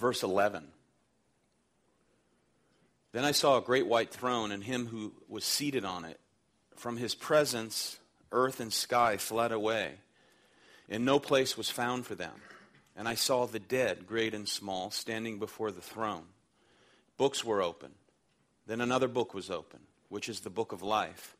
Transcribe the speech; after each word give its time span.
Verse 0.00 0.22
11. 0.22 0.66
Then 3.12 3.24
I 3.24 3.32
saw 3.32 3.58
a 3.58 3.62
great 3.62 3.86
white 3.86 4.10
throne 4.10 4.50
and 4.50 4.64
him 4.64 4.86
who 4.86 5.12
was 5.28 5.44
seated 5.44 5.84
on 5.84 6.06
it. 6.06 6.18
From 6.74 6.96
his 6.96 7.14
presence, 7.14 7.98
earth 8.32 8.60
and 8.60 8.72
sky 8.72 9.18
fled 9.18 9.52
away, 9.52 9.96
and 10.88 11.04
no 11.04 11.18
place 11.18 11.58
was 11.58 11.68
found 11.68 12.06
for 12.06 12.14
them. 12.14 12.32
And 12.96 13.06
I 13.06 13.14
saw 13.14 13.46
the 13.46 13.58
dead, 13.58 14.06
great 14.06 14.32
and 14.32 14.48
small, 14.48 14.90
standing 14.90 15.38
before 15.38 15.70
the 15.70 15.82
throne. 15.82 16.24
Books 17.18 17.44
were 17.44 17.60
open. 17.60 17.90
Then 18.66 18.80
another 18.80 19.08
book 19.08 19.34
was 19.34 19.50
open, 19.50 19.80
which 20.08 20.30
is 20.30 20.40
the 20.40 20.48
book 20.48 20.72
of 20.72 20.82
life. 20.82 21.36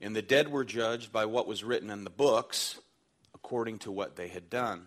And 0.00 0.16
the 0.16 0.22
dead 0.22 0.50
were 0.50 0.64
judged 0.64 1.12
by 1.12 1.26
what 1.26 1.46
was 1.46 1.62
written 1.62 1.90
in 1.90 2.02
the 2.02 2.10
books, 2.10 2.80
according 3.34 3.78
to 3.80 3.92
what 3.92 4.16
they 4.16 4.26
had 4.26 4.50
done. 4.50 4.86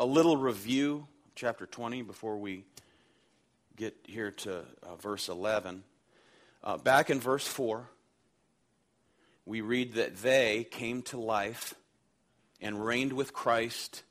a 0.00 0.06
little 0.06 0.38
review, 0.38 1.06
chapter 1.34 1.66
20, 1.66 2.00
before 2.00 2.38
we 2.38 2.64
get 3.76 3.94
here 4.04 4.30
to 4.30 4.64
uh, 4.82 4.96
verse 4.96 5.28
11. 5.28 5.84
Uh, 6.64 6.78
back 6.78 7.10
in 7.10 7.20
verse 7.20 7.46
4, 7.46 7.86
we 9.44 9.60
read 9.60 9.92
that 9.94 10.16
they 10.16 10.66
came 10.70 11.02
to 11.02 11.20
life 11.20 11.74
and 12.62 12.82
reigned 12.82 13.12
with 13.12 13.34
Christ 13.34 14.02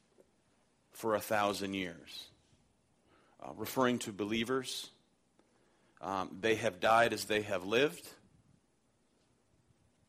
for 0.91 1.15
a 1.15 1.19
thousand 1.19 1.73
years. 1.73 2.27
Uh, 3.41 3.49
referring 3.57 3.97
to 3.97 4.11
believers, 4.11 4.91
um, 6.01 6.37
they 6.39 6.53
have 6.53 6.79
died 6.79 7.13
as 7.13 7.25
they 7.25 7.41
have 7.41 7.65
lived. 7.65 8.07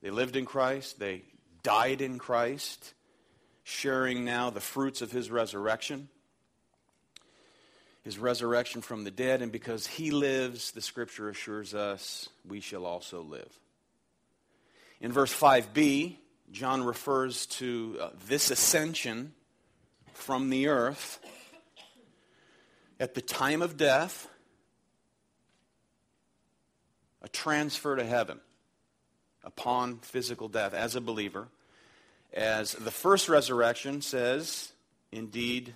They 0.03 0.11
lived 0.11 0.37
in 0.37 0.45
Christ, 0.45 0.99
they 0.99 1.23
died 1.63 2.03
in 2.03 2.19
Christ, 2.19 2.93
sharing 3.71 4.25
now 4.25 4.51
the 4.51 4.61
fruits 4.61 5.01
of 5.01 5.13
his 5.13 5.31
resurrection. 5.31 6.09
His 8.03 8.19
resurrection 8.19 8.81
from 8.81 9.05
the 9.05 9.11
dead, 9.11 9.43
and 9.43 9.53
because 9.53 9.87
he 9.87 10.11
lives, 10.11 10.73
the 10.73 10.81
scripture 10.81 11.29
assures 11.29 11.75
us 11.75 12.29
we 12.49 12.61
shall 12.61 12.85
also 12.85 13.23
live. 13.23 13.59
In 15.01 15.13
verse 15.13 15.33
5b, 15.33 16.17
John 16.51 16.83
refers 16.83 17.47
to 17.47 17.97
uh, 18.01 18.09
this 18.27 18.51
ascension 18.51 19.35
from 20.15 20.51
the 20.51 20.69
earth 20.69 21.21
at 22.99 23.15
the 23.15 23.23
time 23.23 23.63
of 23.63 23.77
death, 23.77 24.29
a 27.23 27.29
transfer 27.29 27.97
to 27.97 28.05
heaven 28.05 28.41
upon 29.45 29.99
physical 29.99 30.49
death 30.49 30.75
as 30.75 30.97
a 30.97 31.01
believer. 31.01 31.49
As 32.33 32.73
the 32.73 32.93
first 32.93 33.29
resurrection 33.29 34.03
says, 34.03 34.73
indeed, 35.11 35.75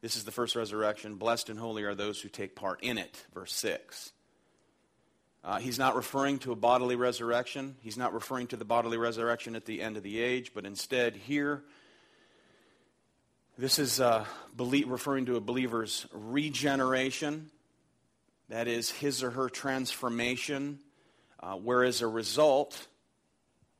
this 0.00 0.16
is 0.16 0.24
the 0.24 0.32
first 0.32 0.56
resurrection. 0.56 1.16
Blessed 1.16 1.50
and 1.50 1.58
holy 1.58 1.82
are 1.82 1.94
those 1.94 2.20
who 2.20 2.28
take 2.28 2.56
part 2.56 2.82
in 2.82 2.96
it. 2.96 3.24
Verse 3.34 3.52
6. 3.52 4.12
Uh, 5.44 5.58
he's 5.58 5.78
not 5.78 5.94
referring 5.94 6.38
to 6.40 6.52
a 6.52 6.56
bodily 6.56 6.96
resurrection. 6.96 7.76
He's 7.80 7.96
not 7.96 8.14
referring 8.14 8.48
to 8.48 8.56
the 8.56 8.64
bodily 8.64 8.96
resurrection 8.96 9.54
at 9.54 9.64
the 9.64 9.82
end 9.82 9.96
of 9.96 10.02
the 10.02 10.18
age, 10.18 10.52
but 10.54 10.64
instead, 10.64 11.14
here, 11.14 11.62
this 13.58 13.78
is 13.78 14.00
uh, 14.00 14.24
referring 14.56 15.26
to 15.26 15.36
a 15.36 15.40
believer's 15.40 16.06
regeneration. 16.12 17.50
That 18.48 18.66
is, 18.66 18.90
his 18.90 19.22
or 19.22 19.30
her 19.30 19.48
transformation, 19.48 20.80
uh, 21.38 21.54
where 21.54 21.84
as 21.84 22.00
a 22.00 22.08
result 22.08 22.88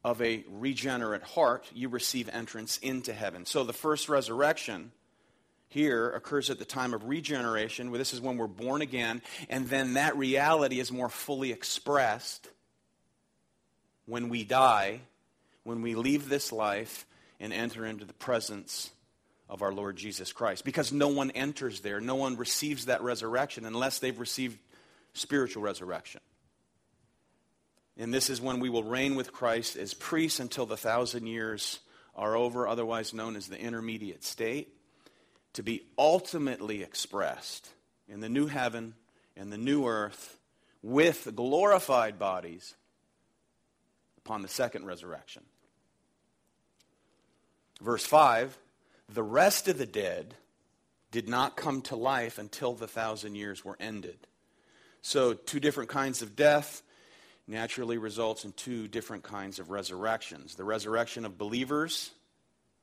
of 0.06 0.22
a 0.22 0.44
regenerate 0.48 1.24
heart, 1.24 1.68
you 1.74 1.88
receive 1.88 2.28
entrance 2.32 2.78
into 2.78 3.12
heaven. 3.12 3.44
So 3.44 3.64
the 3.64 3.72
first 3.72 4.08
resurrection 4.08 4.92
here 5.66 6.08
occurs 6.10 6.48
at 6.48 6.60
the 6.60 6.64
time 6.64 6.94
of 6.94 7.08
regeneration. 7.08 7.90
Where 7.90 7.98
this 7.98 8.14
is 8.14 8.20
when 8.20 8.36
we're 8.36 8.46
born 8.46 8.82
again, 8.82 9.20
and 9.50 9.68
then 9.68 9.94
that 9.94 10.16
reality 10.16 10.78
is 10.78 10.92
more 10.92 11.08
fully 11.08 11.50
expressed 11.50 12.48
when 14.04 14.28
we 14.28 14.44
die, 14.44 15.00
when 15.64 15.82
we 15.82 15.96
leave 15.96 16.28
this 16.28 16.52
life 16.52 17.04
and 17.40 17.52
enter 17.52 17.84
into 17.84 18.04
the 18.04 18.12
presence 18.12 18.92
of 19.48 19.60
our 19.60 19.72
Lord 19.72 19.96
Jesus 19.96 20.32
Christ. 20.32 20.64
Because 20.64 20.92
no 20.92 21.08
one 21.08 21.32
enters 21.32 21.80
there, 21.80 22.00
no 22.00 22.14
one 22.14 22.36
receives 22.36 22.86
that 22.86 23.02
resurrection 23.02 23.64
unless 23.64 23.98
they've 23.98 24.20
received 24.20 24.56
spiritual 25.14 25.64
resurrection. 25.64 26.20
And 27.96 28.12
this 28.12 28.28
is 28.28 28.40
when 28.40 28.60
we 28.60 28.68
will 28.68 28.84
reign 28.84 29.14
with 29.14 29.32
Christ 29.32 29.76
as 29.76 29.94
priests 29.94 30.40
until 30.40 30.66
the 30.66 30.76
thousand 30.76 31.26
years 31.26 31.80
are 32.14 32.36
over, 32.36 32.68
otherwise 32.68 33.14
known 33.14 33.36
as 33.36 33.46
the 33.46 33.58
intermediate 33.58 34.24
state 34.24 34.68
to 35.54 35.62
be 35.62 35.82
ultimately 35.96 36.82
expressed 36.82 37.70
in 38.08 38.20
the 38.20 38.28
new 38.28 38.46
heaven 38.46 38.94
and 39.36 39.50
the 39.50 39.58
new 39.58 39.86
earth 39.86 40.38
with 40.82 41.34
glorified 41.34 42.18
bodies 42.18 42.74
upon 44.18 44.42
the 44.42 44.48
second 44.48 44.84
resurrection. 44.84 45.42
Verse 47.80 48.04
5 48.04 48.56
The 49.08 49.22
rest 49.22 49.68
of 49.68 49.78
the 49.78 49.86
dead 49.86 50.34
did 51.10 51.28
not 51.28 51.56
come 51.56 51.80
to 51.82 51.96
life 51.96 52.38
until 52.38 52.74
the 52.74 52.88
thousand 52.88 53.34
years 53.34 53.64
were 53.64 53.76
ended. 53.80 54.18
So, 55.00 55.34
two 55.34 55.60
different 55.60 55.88
kinds 55.88 56.20
of 56.20 56.36
death 56.36 56.82
naturally 57.46 57.98
results 57.98 58.44
in 58.44 58.52
two 58.52 58.88
different 58.88 59.22
kinds 59.22 59.58
of 59.58 59.70
resurrections. 59.70 60.54
The 60.54 60.64
resurrection 60.64 61.24
of 61.24 61.38
believers, 61.38 62.10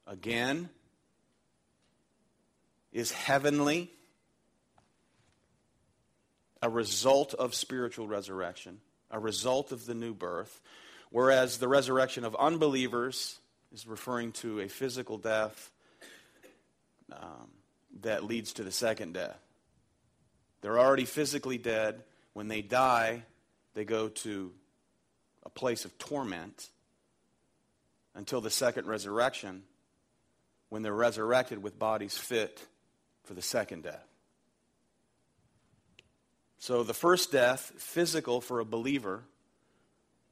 again, 0.07 0.69
is 2.91 3.11
heavenly, 3.11 3.91
a 6.61 6.69
result 6.69 7.33
of 7.33 7.53
spiritual 7.53 8.07
resurrection, 8.07 8.79
a 9.11 9.19
result 9.19 9.71
of 9.71 9.85
the 9.85 9.93
new 9.93 10.13
birth, 10.13 10.61
whereas 11.09 11.57
the 11.57 11.67
resurrection 11.67 12.23
of 12.23 12.35
unbelievers 12.35 13.39
is 13.73 13.85
referring 13.85 14.31
to 14.31 14.61
a 14.61 14.69
physical 14.69 15.17
death 15.17 15.71
um, 17.11 17.49
that 18.01 18.23
leads 18.23 18.53
to 18.53 18.63
the 18.63 18.71
second 18.71 19.13
death. 19.13 19.39
They're 20.61 20.79
already 20.79 21.05
physically 21.05 21.57
dead. 21.57 22.03
When 22.33 22.47
they 22.47 22.61
die, 22.61 23.23
they 23.73 23.85
go 23.85 24.09
to 24.09 24.51
a 25.43 25.49
place 25.49 25.85
of 25.85 25.97
torment 25.97 26.69
until 28.15 28.41
the 28.41 28.49
second 28.49 28.87
resurrection 28.87 29.63
when 30.69 30.81
they're 30.81 30.93
resurrected 30.93 31.61
with 31.61 31.77
bodies 31.77 32.17
fit 32.17 32.65
for 33.23 33.33
the 33.33 33.41
second 33.41 33.83
death. 33.83 34.07
So 36.59 36.83
the 36.83 36.93
first 36.93 37.31
death, 37.31 37.73
physical 37.77 38.39
for 38.39 38.59
a 38.59 38.65
believer, 38.65 39.23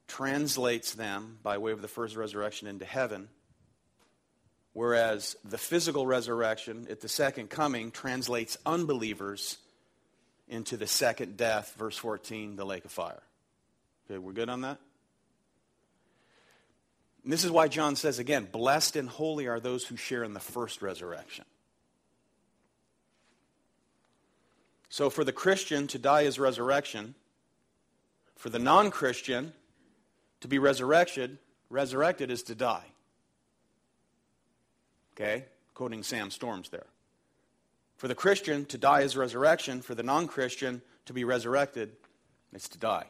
translates 0.08 0.94
them 0.94 1.38
by 1.42 1.58
way 1.58 1.72
of 1.72 1.82
the 1.82 1.88
first 1.88 2.16
resurrection 2.16 2.68
into 2.68 2.84
heaven, 2.84 3.28
whereas 4.72 5.36
the 5.44 5.58
physical 5.58 6.06
resurrection 6.06 6.86
at 6.90 7.00
the 7.00 7.08
second 7.08 7.50
coming 7.50 7.90
translates 7.90 8.56
unbelievers 8.64 9.58
into 10.48 10.76
the 10.76 10.86
second 10.86 11.36
death, 11.36 11.74
verse 11.78 11.96
14, 11.96 12.56
the 12.56 12.64
lake 12.64 12.84
of 12.84 12.90
fire. 12.90 13.22
Okay, 14.06 14.18
we're 14.18 14.32
good 14.32 14.48
on 14.48 14.62
that? 14.62 14.78
And 17.24 17.32
this 17.32 17.44
is 17.44 17.50
why 17.50 17.68
John 17.68 17.96
says 17.96 18.18
again, 18.18 18.48
blessed 18.50 18.96
and 18.96 19.08
holy 19.08 19.46
are 19.46 19.60
those 19.60 19.84
who 19.84 19.96
share 19.96 20.24
in 20.24 20.34
the 20.34 20.40
first 20.40 20.82
resurrection. 20.82 21.44
So 24.88 25.08
for 25.08 25.24
the 25.24 25.32
Christian 25.32 25.86
to 25.88 25.98
die 25.98 26.22
is 26.22 26.38
resurrection. 26.38 27.14
For 28.36 28.50
the 28.50 28.58
non-Christian 28.58 29.52
to 30.40 30.48
be 30.48 30.58
resurrected, 30.58 31.38
resurrected 31.70 32.30
is 32.30 32.42
to 32.44 32.54
die. 32.54 32.84
Okay? 35.14 35.44
Quoting 35.74 36.02
Sam 36.02 36.30
Storms 36.30 36.68
there. 36.70 36.86
For 37.96 38.08
the 38.08 38.14
Christian 38.16 38.64
to 38.66 38.76
die 38.76 39.02
is 39.02 39.16
resurrection. 39.16 39.80
For 39.80 39.94
the 39.94 40.02
non-Christian 40.02 40.82
to 41.06 41.12
be 41.12 41.22
resurrected 41.22 41.92
is 42.52 42.68
to 42.70 42.78
die. 42.78 43.06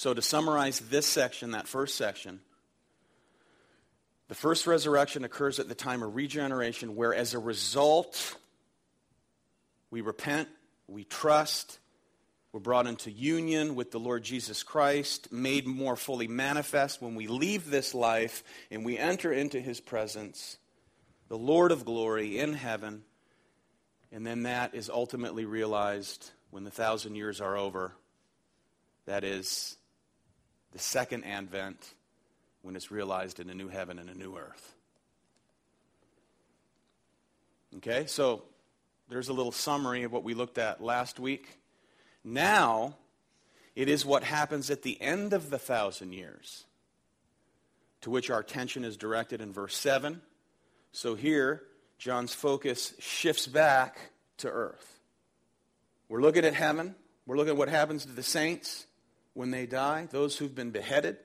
So 0.00 0.14
to 0.14 0.22
summarize 0.22 0.80
this 0.80 1.04
section, 1.04 1.50
that 1.50 1.68
first 1.68 1.94
section, 1.94 2.40
the 4.28 4.34
first 4.34 4.66
resurrection 4.66 5.24
occurs 5.24 5.58
at 5.58 5.68
the 5.68 5.74
time 5.74 6.02
of 6.02 6.14
regeneration, 6.14 6.96
where 6.96 7.14
as 7.14 7.34
a 7.34 7.38
result 7.38 8.34
we 9.90 10.00
repent, 10.00 10.48
we 10.88 11.04
trust, 11.04 11.78
we're 12.50 12.60
brought 12.60 12.86
into 12.86 13.10
union 13.10 13.74
with 13.74 13.90
the 13.90 14.00
Lord 14.00 14.22
Jesus 14.22 14.62
Christ, 14.62 15.30
made 15.30 15.66
more 15.66 15.96
fully 15.96 16.28
manifest 16.28 17.02
when 17.02 17.14
we 17.14 17.26
leave 17.26 17.70
this 17.70 17.94
life 17.94 18.42
and 18.70 18.86
we 18.86 18.96
enter 18.96 19.30
into 19.30 19.60
his 19.60 19.80
presence, 19.80 20.56
the 21.28 21.36
Lord 21.36 21.72
of 21.72 21.84
glory 21.84 22.38
in 22.38 22.54
heaven. 22.54 23.02
And 24.10 24.26
then 24.26 24.44
that 24.44 24.74
is 24.74 24.88
ultimately 24.88 25.44
realized 25.44 26.30
when 26.48 26.64
the 26.64 26.70
thousand 26.70 27.16
years 27.16 27.42
are 27.42 27.58
over. 27.58 27.92
That 29.04 29.24
is 29.24 29.76
the 30.72 30.78
second 30.78 31.24
advent 31.24 31.94
when 32.62 32.76
it's 32.76 32.90
realized 32.90 33.40
in 33.40 33.50
a 33.50 33.54
new 33.54 33.68
heaven 33.68 33.98
and 33.98 34.08
a 34.08 34.14
new 34.14 34.36
earth. 34.36 34.74
Okay, 37.78 38.06
so 38.06 38.42
there's 39.08 39.28
a 39.28 39.32
little 39.32 39.52
summary 39.52 40.02
of 40.02 40.12
what 40.12 40.24
we 40.24 40.34
looked 40.34 40.58
at 40.58 40.82
last 40.82 41.20
week. 41.20 41.58
Now, 42.24 42.96
it 43.74 43.88
is 43.88 44.04
what 44.04 44.24
happens 44.24 44.70
at 44.70 44.82
the 44.82 45.00
end 45.00 45.32
of 45.32 45.50
the 45.50 45.58
thousand 45.58 46.12
years 46.12 46.64
to 48.02 48.10
which 48.10 48.30
our 48.30 48.40
attention 48.40 48.84
is 48.84 48.96
directed 48.96 49.40
in 49.40 49.52
verse 49.52 49.76
7. 49.76 50.20
So 50.92 51.14
here, 51.14 51.62
John's 51.98 52.34
focus 52.34 52.94
shifts 52.98 53.46
back 53.46 53.98
to 54.38 54.48
earth. 54.48 54.98
We're 56.08 56.22
looking 56.22 56.44
at 56.44 56.54
heaven. 56.54 56.94
We're 57.26 57.36
looking 57.36 57.52
at 57.52 57.56
what 57.56 57.68
happens 57.68 58.06
to 58.06 58.12
the 58.12 58.22
saints 58.22 58.86
when 59.40 59.50
they 59.50 59.64
die, 59.64 60.06
those 60.10 60.36
who've 60.36 60.54
been 60.54 60.70
beheaded 60.70 61.16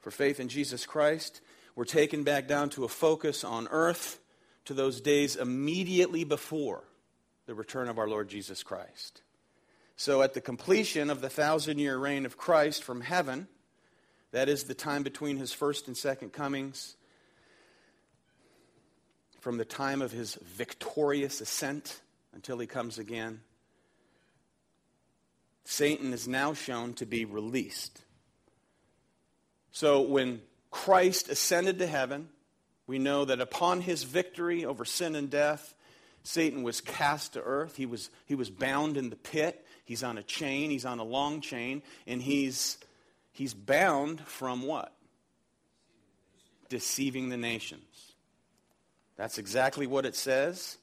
for 0.00 0.10
faith 0.10 0.40
in 0.40 0.48
Jesus 0.48 0.86
Christ. 0.86 1.42
We're 1.76 1.84
taken 1.84 2.24
back 2.24 2.48
down 2.48 2.70
to 2.70 2.84
a 2.84 2.88
focus 2.88 3.44
on 3.44 3.68
earth 3.70 4.18
to 4.64 4.72
those 4.72 5.02
days 5.02 5.36
immediately 5.36 6.24
before 6.24 6.82
the 7.44 7.54
return 7.54 7.90
of 7.90 7.98
our 7.98 8.08
Lord 8.08 8.30
Jesus 8.30 8.62
Christ. 8.62 9.20
So, 9.96 10.22
at 10.22 10.32
the 10.32 10.40
completion 10.40 11.10
of 11.10 11.20
the 11.20 11.28
thousand 11.28 11.78
year 11.78 11.98
reign 11.98 12.24
of 12.24 12.38
Christ 12.38 12.82
from 12.82 13.02
heaven, 13.02 13.48
that 14.32 14.48
is 14.48 14.64
the 14.64 14.72
time 14.72 15.02
between 15.02 15.36
his 15.36 15.52
first 15.52 15.88
and 15.88 15.96
second 15.96 16.32
comings, 16.32 16.96
from 19.40 19.58
the 19.58 19.66
time 19.66 20.00
of 20.00 20.10
his 20.10 20.36
victorious 20.36 21.42
ascent 21.42 22.00
until 22.32 22.58
he 22.58 22.66
comes 22.66 22.98
again, 22.98 23.42
Satan 25.70 26.12
is 26.12 26.26
now 26.26 26.52
shown 26.52 26.94
to 26.94 27.06
be 27.06 27.24
released. 27.24 28.02
So, 29.70 30.00
when 30.00 30.42
Christ 30.72 31.28
ascended 31.28 31.78
to 31.78 31.86
heaven, 31.86 32.28
we 32.88 32.98
know 32.98 33.24
that 33.24 33.40
upon 33.40 33.80
his 33.80 34.02
victory 34.02 34.64
over 34.64 34.84
sin 34.84 35.14
and 35.14 35.30
death, 35.30 35.76
Satan 36.24 36.64
was 36.64 36.80
cast 36.80 37.34
to 37.34 37.42
earth. 37.42 37.76
He 37.76 37.86
was, 37.86 38.10
he 38.26 38.34
was 38.34 38.50
bound 38.50 38.96
in 38.96 39.10
the 39.10 39.16
pit. 39.16 39.64
He's 39.84 40.02
on 40.02 40.18
a 40.18 40.24
chain. 40.24 40.70
He's 40.70 40.84
on 40.84 40.98
a 40.98 41.04
long 41.04 41.40
chain. 41.40 41.82
And 42.04 42.20
he's, 42.20 42.76
he's 43.30 43.54
bound 43.54 44.20
from 44.22 44.62
what? 44.62 44.92
Deceiving 46.68 47.28
the 47.28 47.36
nations. 47.36 48.12
That's 49.16 49.38
exactly 49.38 49.86
what 49.86 50.04
it 50.04 50.16
says 50.16 50.78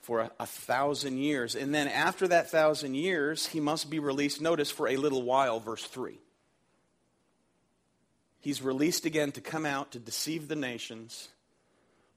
for 0.00 0.20
a, 0.20 0.30
a, 0.40 0.46
thousand 0.46 1.18
years. 1.18 1.54
And 1.54 1.74
then 1.74 1.88
after 1.88 2.26
that 2.28 2.50
thousand 2.50 2.94
years, 2.94 3.46
he 3.46 3.60
must 3.60 3.90
be 3.90 3.98
released, 3.98 4.40
notice, 4.40 4.70
for 4.70 4.88
a 4.88 4.96
little 4.96 5.22
while, 5.22 5.60
verse 5.60 5.84
3. 5.84 6.18
He's 8.40 8.62
released 8.62 9.04
again 9.04 9.32
to 9.32 9.40
come 9.40 9.66
out 9.66 9.92
to 9.92 9.98
deceive 9.98 10.48
the 10.48 10.56
nations 10.56 11.28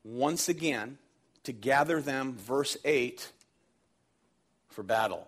once 0.04 0.48
again 0.48 0.98
to 1.44 1.52
gather 1.52 2.02
them, 2.02 2.36
verse 2.36 2.78
8, 2.86 3.30
for 4.70 4.84
battle. 4.84 5.28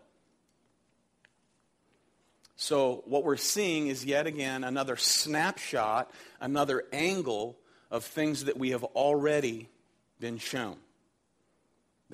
So, 2.55 3.03
what 3.05 3.25
we're 3.25 3.35
seeing 3.35 3.87
is 3.87 4.05
yet 4.05 4.27
again 4.27 4.63
another 4.63 4.95
snapshot, 4.95 6.09
another 6.39 6.85
angle 6.93 7.57
of 7.91 8.05
things 8.05 8.45
that 8.45 8.57
we 8.57 8.69
have 8.69 8.83
already 8.83 9.67
been 10.21 10.37
shown. 10.37 10.77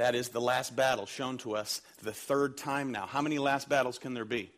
That 0.02 0.16
is 0.16 0.30
the 0.30 0.42
last 0.42 0.76
battle 0.76 1.06
shown 1.06 1.38
to 1.40 1.56
us 1.56 1.80
the 2.02 2.12
third 2.12 2.58
time 2.58 2.92
now. 2.92 3.06
How 3.06 3.22
many 3.22 3.38
last 3.38 3.70
battles 3.70 4.00
can 4.00 4.16
there 4.16 4.26
be? 4.26 4.50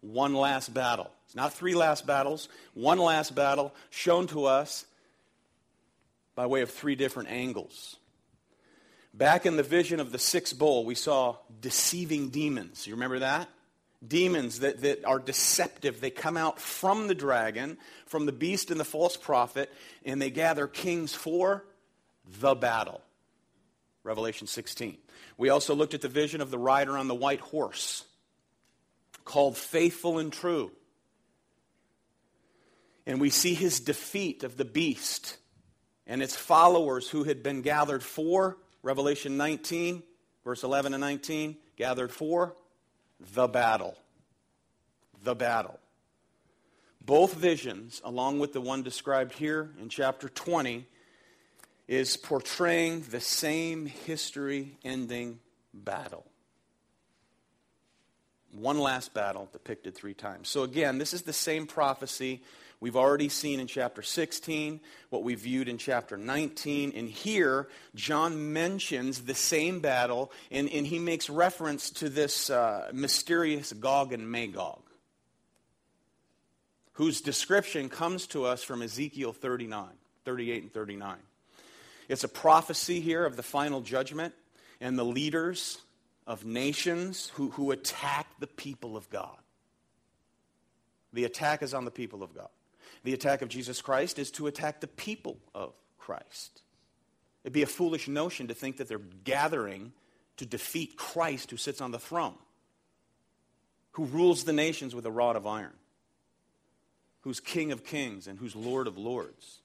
One 0.00 0.34
last 0.34 0.74
battle. 0.74 1.08
It's 1.26 1.36
not 1.36 1.52
three 1.52 1.76
last 1.76 2.04
battles, 2.04 2.48
one 2.74 2.98
last 2.98 3.36
battle 3.36 3.72
shown 3.90 4.26
to 4.28 4.46
us 4.46 4.84
by 6.34 6.46
way 6.46 6.62
of 6.62 6.70
three 6.70 6.96
different 6.96 7.30
angles. 7.30 7.94
Back 9.14 9.46
in 9.46 9.56
the 9.56 9.62
vision 9.62 10.00
of 10.00 10.10
the 10.10 10.18
sixth 10.18 10.58
bowl, 10.58 10.84
we 10.84 10.96
saw 10.96 11.36
deceiving 11.60 12.30
demons. 12.30 12.88
You 12.88 12.94
remember 12.94 13.20
that? 13.20 13.48
Demons 14.04 14.58
that, 14.60 14.80
that 14.80 15.04
are 15.04 15.20
deceptive. 15.20 16.00
They 16.00 16.10
come 16.10 16.36
out 16.36 16.58
from 16.58 17.06
the 17.06 17.14
dragon, 17.14 17.78
from 18.06 18.26
the 18.26 18.32
beast 18.32 18.72
and 18.72 18.80
the 18.80 18.84
false 18.84 19.16
prophet, 19.16 19.72
and 20.04 20.20
they 20.20 20.30
gather 20.30 20.66
kings 20.66 21.14
for 21.14 21.64
the 22.40 22.56
battle. 22.56 23.00
Revelation 24.04 24.46
16. 24.46 24.98
We 25.36 25.48
also 25.48 25.74
looked 25.74 25.94
at 25.94 26.00
the 26.00 26.08
vision 26.08 26.40
of 26.40 26.50
the 26.50 26.58
rider 26.58 26.96
on 26.96 27.08
the 27.08 27.14
white 27.14 27.40
horse, 27.40 28.04
called 29.24 29.56
faithful 29.56 30.18
and 30.18 30.32
true. 30.32 30.72
And 33.06 33.20
we 33.20 33.30
see 33.30 33.54
his 33.54 33.80
defeat 33.80 34.44
of 34.44 34.56
the 34.56 34.64
beast 34.64 35.38
and 36.06 36.22
its 36.22 36.34
followers 36.34 37.08
who 37.08 37.24
had 37.24 37.42
been 37.42 37.62
gathered 37.62 38.02
for 38.02 38.56
Revelation 38.82 39.36
19, 39.36 40.02
verse 40.44 40.62
11 40.62 40.94
and 40.94 41.00
19, 41.00 41.56
gathered 41.76 42.10
for 42.10 42.54
the 43.34 43.46
battle. 43.46 43.96
The 45.22 45.34
battle. 45.34 45.78
Both 47.00 47.34
visions, 47.34 48.00
along 48.04 48.38
with 48.38 48.52
the 48.52 48.60
one 48.60 48.82
described 48.82 49.32
here 49.32 49.70
in 49.80 49.88
chapter 49.88 50.28
20, 50.28 50.86
is 51.88 52.16
portraying 52.16 53.00
the 53.10 53.20
same 53.20 53.86
history 53.86 54.76
ending 54.84 55.40
battle. 55.74 56.26
One 58.52 58.78
last 58.78 59.12
battle 59.12 59.48
depicted 59.52 59.94
three 59.94 60.14
times. 60.14 60.48
So, 60.48 60.62
again, 60.62 60.98
this 60.98 61.12
is 61.12 61.22
the 61.22 61.32
same 61.32 61.66
prophecy 61.66 62.42
We've 62.80 62.96
already 62.96 63.28
seen 63.28 63.58
in 63.58 63.66
chapter 63.66 64.02
16 64.02 64.80
what 65.10 65.24
we 65.24 65.34
viewed 65.34 65.68
in 65.68 65.78
chapter 65.78 66.16
19. 66.16 66.92
And 66.94 67.08
here, 67.08 67.68
John 67.94 68.52
mentions 68.52 69.22
the 69.22 69.34
same 69.34 69.80
battle, 69.80 70.30
and, 70.50 70.68
and 70.70 70.86
he 70.86 71.00
makes 71.00 71.28
reference 71.28 71.90
to 71.90 72.08
this 72.08 72.50
uh, 72.50 72.90
mysterious 72.92 73.72
Gog 73.72 74.12
and 74.12 74.30
Magog, 74.30 74.82
whose 76.92 77.20
description 77.20 77.88
comes 77.88 78.28
to 78.28 78.44
us 78.44 78.62
from 78.62 78.82
Ezekiel 78.82 79.32
39, 79.32 79.88
38 80.24 80.62
and 80.62 80.72
39. 80.72 81.16
It's 82.08 82.24
a 82.24 82.28
prophecy 82.28 83.00
here 83.00 83.24
of 83.24 83.36
the 83.36 83.42
final 83.42 83.80
judgment 83.80 84.34
and 84.80 84.98
the 84.98 85.04
leaders 85.04 85.78
of 86.26 86.44
nations 86.44 87.30
who, 87.34 87.50
who 87.50 87.70
attack 87.70 88.26
the 88.38 88.46
people 88.46 88.96
of 88.96 89.08
God. 89.10 89.36
The 91.12 91.24
attack 91.24 91.62
is 91.62 91.74
on 91.74 91.84
the 91.84 91.90
people 91.90 92.22
of 92.22 92.34
God. 92.34 92.48
The 93.04 93.14
attack 93.14 93.42
of 93.42 93.48
Jesus 93.48 93.80
Christ 93.80 94.18
is 94.18 94.30
to 94.32 94.46
attack 94.46 94.80
the 94.80 94.86
people 94.86 95.38
of 95.54 95.72
Christ. 95.98 96.62
It'd 97.44 97.52
be 97.52 97.62
a 97.62 97.66
foolish 97.66 98.08
notion 98.08 98.48
to 98.48 98.54
think 98.54 98.78
that 98.78 98.88
they're 98.88 98.98
gathering 98.98 99.92
to 100.36 100.46
defeat 100.46 100.96
Christ 100.96 101.50
who 101.50 101.56
sits 101.56 101.80
on 101.80 101.90
the 101.90 101.98
throne, 101.98 102.34
who 103.92 104.04
rules 104.04 104.44
the 104.44 104.52
nations 104.52 104.94
with 104.94 105.06
a 105.06 105.10
rod 105.10 105.36
of 105.36 105.46
iron, 105.46 105.72
who's 107.22 107.40
King 107.40 107.72
of 107.72 107.84
kings 107.84 108.26
and 108.26 108.38
who's 108.38 108.54
Lord 108.54 108.86
of 108.86 108.96
lords. 108.96 109.60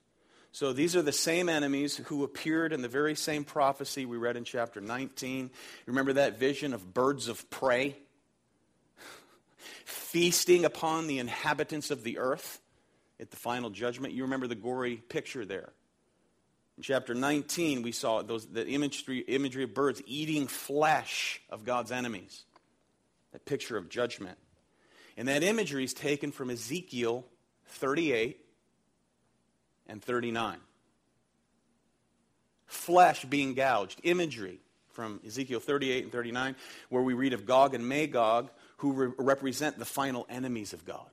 So 0.53 0.71
these 0.71 0.95
are 0.95 1.01
the 1.01 1.11
same 1.11 1.49
enemies 1.49 1.97
who 1.97 2.23
appeared 2.23 2.71
in 2.71 2.81
the 2.81 2.87
very 2.87 3.15
same 3.15 3.43
prophecy 3.43 4.05
we 4.05 4.17
read 4.17 4.37
in 4.37 4.45
chapter 4.45 4.79
19. 4.79 5.51
Remember 5.87 6.13
that 6.13 6.39
vision 6.39 6.73
of 6.73 6.93
birds 6.93 7.27
of 7.27 7.49
prey 7.49 7.97
feasting 9.85 10.63
upon 10.63 11.07
the 11.07 11.19
inhabitants 11.19 11.91
of 11.91 12.03
the 12.03 12.19
earth? 12.19 12.61
at 13.23 13.31
the 13.31 13.37
final 13.37 13.69
judgment. 13.69 14.13
You 14.13 14.23
remember 14.23 14.47
the 14.47 14.55
gory 14.55 14.97
picture 14.97 15.45
there. 15.45 15.71
In 16.77 16.83
chapter 16.83 17.13
19, 17.13 17.81
we 17.81 17.91
saw 17.91 18.21
those, 18.21 18.45
the 18.45 18.67
imagery, 18.67 19.19
imagery 19.19 19.63
of 19.63 19.73
birds 19.73 20.01
eating 20.05 20.47
flesh 20.47 21.41
of 21.49 21.63
God's 21.63 21.91
enemies. 21.91 22.43
That 23.31 23.45
picture 23.45 23.77
of 23.77 23.89
judgment. 23.89 24.37
And 25.15 25.27
that 25.27 25.41
imagery 25.41 25.83
is 25.83 25.93
taken 25.93 26.31
from 26.31 26.49
Ezekiel 26.49 27.25
38 27.67 28.39
and 29.93 30.03
39. 30.03 30.57
Flesh 32.65 33.23
being 33.25 33.53
gouged, 33.53 34.01
imagery 34.03 34.59
from 34.89 35.21
Ezekiel 35.25 35.59
38 35.59 36.03
and 36.03 36.11
39, 36.11 36.55
where 36.89 37.03
we 37.03 37.13
read 37.13 37.33
of 37.33 37.45
Gog 37.45 37.75
and 37.75 37.87
Magog, 37.87 38.49
who 38.77 38.91
re- 38.91 39.11
represent 39.19 39.77
the 39.77 39.85
final 39.85 40.25
enemies 40.29 40.73
of 40.73 40.83
God. 40.83 41.05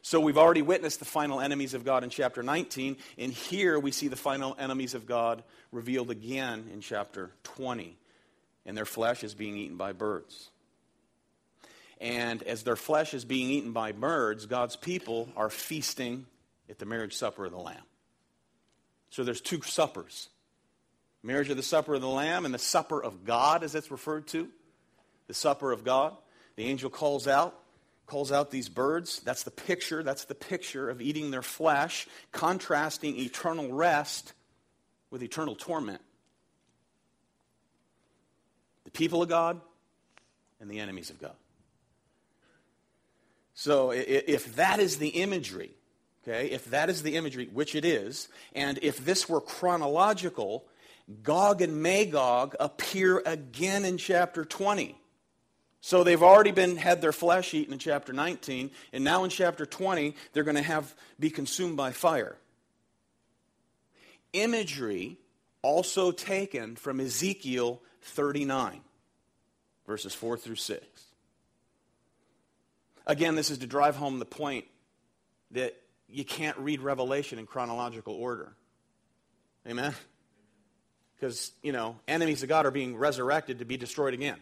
So 0.00 0.20
we've 0.20 0.38
already 0.38 0.62
witnessed 0.62 1.00
the 1.00 1.04
final 1.04 1.40
enemies 1.40 1.74
of 1.74 1.84
God 1.84 2.04
in 2.04 2.10
chapter 2.10 2.40
19, 2.40 2.96
and 3.18 3.32
here 3.32 3.80
we 3.80 3.90
see 3.90 4.06
the 4.06 4.16
final 4.16 4.54
enemies 4.58 4.94
of 4.94 5.04
God 5.04 5.42
revealed 5.72 6.10
again 6.10 6.70
in 6.72 6.80
chapter 6.80 7.32
20. 7.42 7.98
and 8.64 8.76
their 8.76 8.84
flesh 8.84 9.24
is 9.24 9.34
being 9.34 9.56
eaten 9.56 9.76
by 9.76 9.92
birds. 9.92 10.50
And 12.00 12.42
as 12.44 12.62
their 12.62 12.76
flesh 12.76 13.14
is 13.14 13.24
being 13.24 13.50
eaten 13.50 13.72
by 13.72 13.90
birds, 13.92 14.46
God's 14.46 14.76
people 14.76 15.28
are 15.36 15.50
feasting 15.50 16.26
at 16.68 16.78
the 16.78 16.86
marriage 16.86 17.14
supper 17.14 17.44
of 17.44 17.52
the 17.52 17.58
Lamb. 17.58 17.82
So 19.10 19.24
there's 19.24 19.40
two 19.40 19.62
suppers 19.62 20.28
marriage 21.22 21.50
of 21.50 21.56
the 21.56 21.62
supper 21.62 21.94
of 21.94 22.00
the 22.00 22.08
Lamb 22.08 22.44
and 22.44 22.54
the 22.54 22.58
supper 22.58 23.02
of 23.02 23.24
God, 23.24 23.64
as 23.64 23.74
it's 23.74 23.90
referred 23.90 24.28
to. 24.28 24.48
The 25.26 25.34
supper 25.34 25.72
of 25.72 25.82
God. 25.82 26.16
The 26.54 26.64
angel 26.64 26.88
calls 26.88 27.26
out, 27.26 27.58
calls 28.06 28.30
out 28.30 28.52
these 28.52 28.68
birds. 28.68 29.20
That's 29.20 29.42
the 29.42 29.50
picture. 29.50 30.04
That's 30.04 30.24
the 30.24 30.36
picture 30.36 30.88
of 30.88 31.02
eating 31.02 31.32
their 31.32 31.42
flesh, 31.42 32.06
contrasting 32.30 33.18
eternal 33.18 33.72
rest 33.72 34.32
with 35.10 35.22
eternal 35.22 35.56
torment. 35.56 36.00
The 38.84 38.92
people 38.92 39.20
of 39.20 39.28
God 39.28 39.60
and 40.60 40.70
the 40.70 40.78
enemies 40.78 41.10
of 41.10 41.20
God. 41.20 41.34
So 43.54 43.90
if 43.90 44.54
that 44.56 44.78
is 44.78 44.98
the 44.98 45.08
imagery, 45.08 45.75
okay, 46.26 46.50
if 46.50 46.64
that 46.66 46.90
is 46.90 47.02
the 47.02 47.16
imagery, 47.16 47.48
which 47.52 47.74
it 47.74 47.84
is, 47.84 48.28
and 48.54 48.78
if 48.82 49.04
this 49.04 49.28
were 49.28 49.40
chronological, 49.40 50.64
Gog 51.22 51.62
and 51.62 51.82
Magog 51.82 52.56
appear 52.58 53.22
again 53.24 53.84
in 53.84 53.96
chapter 53.96 54.44
20. 54.44 54.96
So 55.80 56.02
they've 56.02 56.22
already 56.22 56.50
been 56.50 56.76
had 56.76 57.00
their 57.00 57.12
flesh 57.12 57.54
eaten 57.54 57.72
in 57.72 57.78
chapter 57.78 58.12
19, 58.12 58.70
and 58.92 59.04
now 59.04 59.22
in 59.22 59.30
chapter 59.30 59.64
20 59.64 60.16
they're 60.32 60.42
going 60.42 60.56
to 60.56 60.62
have 60.62 60.94
be 61.20 61.30
consumed 61.30 61.76
by 61.76 61.92
fire. 61.92 62.36
Imagery 64.32 65.18
also 65.62 66.10
taken 66.10 66.76
from 66.76 67.00
Ezekiel 67.00 67.80
39 68.02 68.80
verses 69.86 70.14
4 70.14 70.36
through 70.36 70.56
6. 70.56 70.84
Again, 73.06 73.36
this 73.36 73.50
is 73.50 73.58
to 73.58 73.66
drive 73.68 73.94
home 73.94 74.18
the 74.18 74.24
point 74.24 74.64
that 75.52 75.80
you 76.08 76.24
can't 76.24 76.56
read 76.58 76.80
Revelation 76.80 77.38
in 77.38 77.46
chronological 77.46 78.14
order. 78.14 78.54
Amen? 79.66 79.94
Because, 81.16 81.52
you 81.62 81.72
know, 81.72 81.96
enemies 82.06 82.42
of 82.42 82.48
God 82.48 82.66
are 82.66 82.70
being 82.70 82.96
resurrected 82.96 83.58
to 83.58 83.64
be 83.64 83.76
destroyed 83.76 84.14
again. 84.14 84.38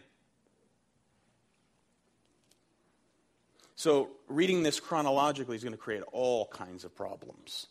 So, 3.75 4.09
reading 4.27 4.63
this 4.63 4.79
chronologically 4.79 5.55
is 5.55 5.63
going 5.63 5.73
to 5.73 5.79
create 5.79 6.03
all 6.11 6.47
kinds 6.47 6.85
of 6.85 6.95
problems. 6.95 7.67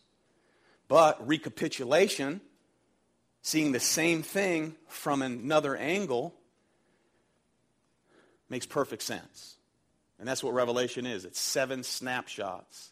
But 0.87 1.27
recapitulation, 1.27 2.41
seeing 3.41 3.71
the 3.71 3.79
same 3.79 4.21
thing 4.21 4.75
from 4.87 5.21
another 5.21 5.75
angle, 5.75 6.35
makes 8.49 8.65
perfect 8.65 9.01
sense. 9.01 9.57
And 10.19 10.27
that's 10.27 10.43
what 10.43 10.53
Revelation 10.53 11.05
is 11.05 11.25
it's 11.25 11.39
seven 11.39 11.83
snapshots 11.83 12.91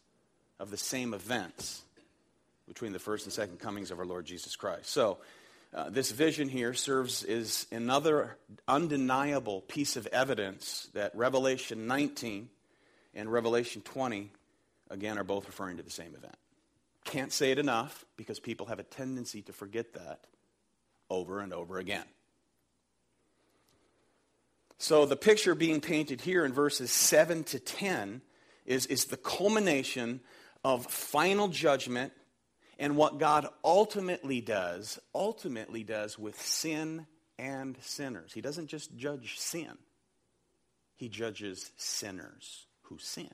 of 0.60 0.72
the 0.72 0.78
same 0.78 1.14
events 1.14 1.82
between 2.68 2.94
the 2.94 3.00
first 3.00 3.26
and 3.26 3.34
second 3.34 3.60
comings 3.60 3.92
of 3.92 4.00
our 4.00 4.06
Lord 4.06 4.26
Jesus 4.26 4.56
Christ. 4.56 4.88
So, 4.90 5.18
uh, 5.74 5.90
this 5.90 6.12
vision 6.12 6.50
here 6.50 6.76
serves 6.76 7.24
as 7.24 7.66
another 7.72 8.38
undeniable 8.68 9.62
piece 9.62 9.96
of 9.96 10.06
evidence 10.08 10.88
that 10.94 11.16
Revelation 11.16 11.88
19 11.88 12.48
and 13.16 13.32
Revelation 13.32 13.82
20, 13.82 14.32
again, 14.92 15.18
are 15.18 15.24
both 15.24 15.48
referring 15.48 15.78
to 15.78 15.84
the 15.84 15.90
same 15.90 16.14
event. 16.16 16.36
Can't 17.06 17.32
say 17.32 17.52
it 17.52 17.58
enough 17.58 18.06
because 18.18 18.40
people 18.40 18.68
have 18.68 18.78
a 18.78 18.84
tendency 18.84 19.42
to 19.44 19.54
forget 19.54 19.94
that 19.94 20.20
over 21.10 21.40
and 21.40 21.52
over 21.52 21.80
again. 21.80 22.06
So 24.78 25.06
the 25.06 25.16
picture 25.16 25.56
being 25.56 25.82
painted 25.82 26.22
here 26.22 26.46
in 26.46 26.54
verses 26.54 26.92
7 26.92 27.44
to 27.46 27.60
10 27.60 28.22
is, 28.66 28.86
is 28.88 29.06
the 29.06 29.18
culmination 29.18 30.20
of 30.64 30.86
final 30.86 31.48
judgment 31.48 32.14
and 32.80 32.96
what 32.96 33.20
God 33.20 33.48
ultimately 33.64 34.42
does, 34.42 35.00
ultimately 35.14 35.84
does 35.84 36.18
with 36.18 36.40
sin 36.42 37.06
and 37.38 37.78
sinners. 37.82 38.34
He 38.34 38.42
doesn't 38.42 38.68
just 38.68 38.96
judge 38.96 39.40
sin, 39.40 39.78
he 40.96 41.10
judges 41.10 41.72
sinners 41.78 42.66
who 42.84 42.98
sin 42.98 43.30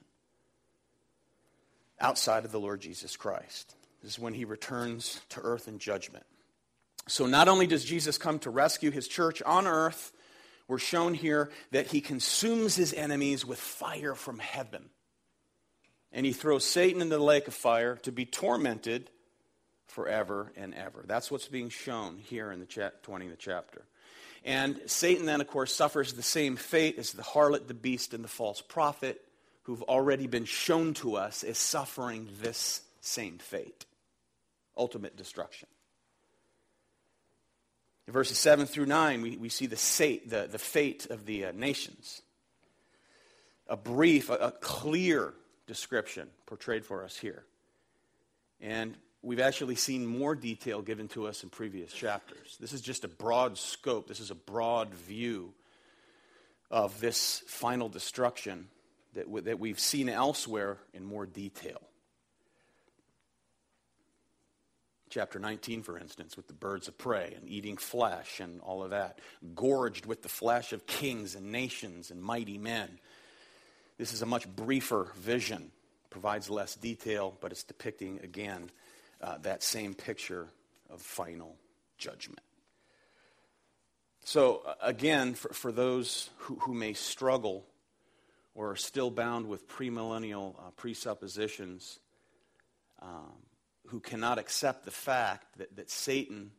outside 2.00 2.46
of 2.46 2.52
the 2.52 2.60
Lord 2.60 2.82
Jesus 2.82 3.18
Christ. 3.18 3.76
This 4.02 4.14
is 4.14 4.20
when 4.20 4.34
he 4.34 4.46
returns 4.46 5.20
to 5.30 5.42
earth 5.42 5.68
in 5.68 5.80
judgment. 5.80 6.26
So 7.08 7.26
not 7.26 7.48
only 7.48 7.68
does 7.68 7.84
Jesus 7.84 8.18
come 8.18 8.40
to 8.40 8.50
rescue 8.50 8.92
his 8.92 9.08
church 9.08 9.42
on 9.42 9.68
earth, 9.68 10.14
we're 10.68 10.78
shown 10.78 11.14
here 11.14 11.50
that 11.72 11.88
he 11.88 12.02
consumes 12.02 12.76
his 12.76 12.94
enemies 12.94 13.46
with 13.46 13.60
fire 13.60 14.16
from 14.16 14.40
heaven. 14.40 14.90
And 16.12 16.26
he 16.26 16.34
throws 16.34 16.66
Satan 16.66 17.02
into 17.02 17.18
the 17.18 17.24
lake 17.24 17.48
of 17.48 17.54
fire 17.54 17.96
to 17.98 18.12
be 18.12 18.26
tormented 18.26 19.10
forever 19.88 20.52
and 20.56 20.74
ever. 20.74 21.04
That's 21.08 21.30
what's 21.30 21.48
being 21.48 21.70
shown 21.70 22.18
here 22.18 22.52
in 22.52 22.60
the 22.60 22.66
chat, 22.66 23.04
20 23.04 23.26
in 23.26 23.32
the 23.32 23.38
chapter. 23.38 23.84
And 24.46 24.80
Satan 24.86 25.26
then, 25.26 25.42
of 25.42 25.48
course, 25.48 25.74
suffers 25.74 26.14
the 26.14 26.24
same 26.24 26.56
fate 26.56 26.98
as 26.98 27.12
the 27.12 27.24
harlot, 27.24 27.68
the 27.68 27.74
beast, 27.74 28.14
and 28.14 28.24
the 28.24 28.30
false 28.30 28.62
prophet, 28.62 29.22
who've 29.64 29.84
already 29.84 30.28
been 30.28 30.46
shown 30.46 30.94
to 30.96 31.16
us 31.16 31.44
as 31.44 31.58
suffering 31.58 32.28
this 32.42 32.82
same 33.02 33.38
fate 33.38 33.86
ultimate 34.80 35.18
destruction. 35.18 35.68
In 38.08 38.14
verses 38.14 38.40
7 38.40 38.66
through 38.66 38.88
9, 38.88 39.22
we, 39.22 39.38
we 39.38 39.50
see 39.50 39.68
the, 39.68 39.76
sate, 39.76 40.30
the, 40.30 40.48
the 40.50 40.58
fate 40.58 41.06
of 41.12 41.26
the 41.26 41.46
uh, 41.46 41.52
nations. 41.52 42.24
A 43.68 43.78
brief, 43.78 44.32
a, 44.32 44.36
a 44.36 44.52
clear 44.52 45.34
description 45.70 46.28
portrayed 46.48 46.84
for 46.84 47.04
us 47.04 47.16
here. 47.16 47.46
And 48.60 48.98
we've 49.22 49.40
actually 49.40 49.76
seen 49.76 50.04
more 50.04 50.34
detail 50.34 50.82
given 50.82 51.08
to 51.10 51.28
us 51.28 51.44
in 51.44 51.50
previous 51.50 51.94
chapters. 51.94 52.58
This 52.60 52.74
is 52.74 52.82
just 52.82 53.04
a 53.04 53.08
broad 53.08 53.56
scope, 53.56 54.08
this 54.08 54.20
is 54.20 54.32
a 54.32 54.36
broad 54.36 54.96
view 54.96 55.54
of 56.72 57.00
this 57.00 57.44
final 57.46 57.88
destruction 57.88 58.68
that, 59.14 59.26
w- 59.26 59.44
that 59.44 59.60
we've 59.60 59.80
seen 59.80 60.10
elsewhere 60.10 60.78
in 60.92 61.06
more 61.06 61.28
detail. 61.28 61.82
Chapter 65.12 65.38
19, 65.38 65.84
for 65.84 66.00
instance, 66.00 66.36
with 66.36 66.48
the 66.48 66.54
birds 66.54 66.88
of 66.88 66.98
prey 66.98 67.36
and 67.36 67.48
eating 67.48 67.78
flesh 67.78 68.40
and 68.40 68.60
all 68.62 68.84
of 68.84 68.90
that, 68.90 69.20
gorged 69.54 70.08
with 70.08 70.24
the 70.24 70.30
flesh 70.30 70.74
of 70.74 70.88
kings 70.88 71.36
and 71.36 71.52
nations 71.52 72.10
and 72.10 72.22
mighty 72.22 72.58
men. 72.58 73.00
This 74.00 74.14
is 74.14 74.22
a 74.22 74.26
much 74.26 74.48
briefer 74.48 75.12
vision, 75.18 75.72
provides 76.10 76.50
less 76.50 76.74
detail, 76.74 77.38
but 77.42 77.52
it's 77.52 77.66
depicting, 77.66 78.22
again, 78.24 78.72
uh, 79.20 79.40
that 79.40 79.62
same 79.62 79.94
picture 79.94 80.48
of 80.90 81.02
final 81.02 81.58
judgment. 81.98 82.40
So, 84.24 84.62
uh, 84.66 84.76
again, 84.82 85.34
for, 85.34 85.50
for 85.50 85.74
those 85.74 86.30
who, 86.38 86.56
who 86.60 86.74
may 86.74 86.94
struggle 86.94 87.66
or 88.56 88.72
are 88.72 88.78
still 88.78 89.12
bound 89.12 89.50
with 89.50 89.68
premillennial 89.68 90.56
uh, 90.58 90.72
presuppositions, 90.78 92.00
um, 93.02 93.34
who 93.88 94.00
cannot 94.00 94.40
accept 94.40 94.86
the 94.86 94.92
fact 94.92 95.58
that, 95.58 95.76
that 95.76 95.90
Satan 95.90 96.52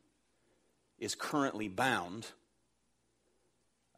is 0.99 1.15
currently 1.15 1.69
bound. 1.69 2.27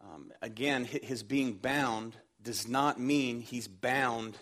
Um, 0.01 0.31
again, 0.41 0.85
his 0.85 1.25
being 1.25 1.55
bound 1.55 2.15
does 2.43 2.69
not 2.69 3.01
mean 3.01 3.41
he's 3.41 3.69
bound 3.69 4.37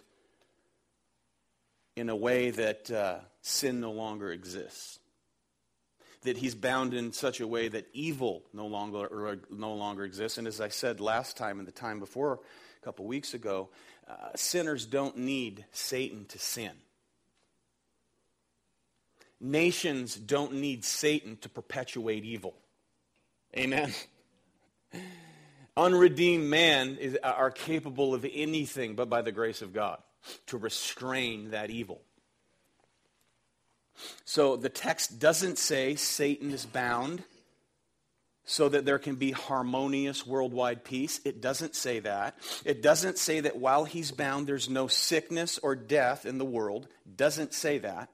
in 1.96 2.08
a 2.08 2.16
way 2.16 2.50
that 2.50 2.90
uh, 2.90 3.18
sin 3.42 3.80
no 3.80 3.90
longer 3.90 4.30
exists. 4.30 4.98
That 6.22 6.36
he's 6.36 6.54
bound 6.54 6.94
in 6.94 7.12
such 7.12 7.40
a 7.40 7.46
way 7.46 7.68
that 7.68 7.86
evil 7.92 8.42
no 8.52 8.66
longer, 8.66 9.06
or, 9.06 9.38
no 9.50 9.74
longer 9.74 10.04
exists. 10.04 10.38
And 10.38 10.46
as 10.46 10.60
I 10.60 10.68
said 10.68 11.00
last 11.00 11.36
time 11.36 11.58
and 11.58 11.66
the 11.66 11.72
time 11.72 11.98
before, 11.98 12.40
a 12.80 12.84
couple 12.84 13.06
weeks 13.06 13.34
ago, 13.34 13.70
uh, 14.08 14.28
sinners 14.34 14.86
don't 14.86 15.16
need 15.18 15.64
Satan 15.72 16.24
to 16.26 16.38
sin. 16.38 16.72
Nations 19.40 20.14
don't 20.14 20.54
need 20.54 20.84
Satan 20.84 21.38
to 21.38 21.48
perpetuate 21.48 22.24
evil. 22.24 22.54
Amen. 23.56 23.92
Unredeemed 25.76 26.48
man 26.48 26.96
is, 26.98 27.16
uh, 27.22 27.26
are 27.26 27.50
capable 27.50 28.14
of 28.14 28.26
anything 28.30 28.94
but 28.94 29.08
by 29.08 29.22
the 29.22 29.32
grace 29.32 29.62
of 29.62 29.72
God 29.72 29.98
to 30.46 30.58
restrain 30.58 31.50
that 31.50 31.70
evil. 31.70 32.02
So 34.24 34.56
the 34.56 34.68
text 34.68 35.18
doesn't 35.18 35.58
say 35.58 35.94
Satan 35.94 36.50
is 36.50 36.66
bound 36.66 37.22
so 38.44 38.68
that 38.68 38.84
there 38.84 38.98
can 38.98 39.14
be 39.14 39.30
harmonious 39.30 40.26
worldwide 40.26 40.82
peace. 40.82 41.20
It 41.24 41.40
doesn't 41.40 41.76
say 41.76 42.00
that. 42.00 42.36
It 42.64 42.82
doesn't 42.82 43.18
say 43.18 43.40
that 43.40 43.56
while 43.56 43.84
he's 43.84 44.10
bound 44.10 44.46
there's 44.46 44.68
no 44.68 44.88
sickness 44.88 45.58
or 45.58 45.76
death 45.76 46.26
in 46.26 46.38
the 46.38 46.44
world. 46.44 46.88
Doesn't 47.16 47.54
say 47.54 47.78
that. 47.78 48.08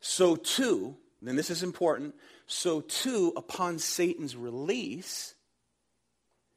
So 0.00 0.36
too, 0.36 0.96
and 1.24 1.38
this 1.38 1.50
is 1.50 1.62
important, 1.62 2.14
so 2.46 2.80
too, 2.80 3.32
upon 3.36 3.78
Satan's 3.78 4.36
release, 4.36 5.34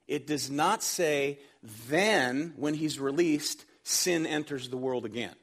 It 0.08 0.28
does 0.28 0.50
not 0.50 0.84
say, 0.84 1.40
then, 1.88 2.54
when 2.58 2.76
he's 2.76 3.00
released, 3.00 3.66
sin 3.84 4.26
enters 4.26 4.70
the 4.70 4.78
world 4.78 5.06
again. 5.06 5.36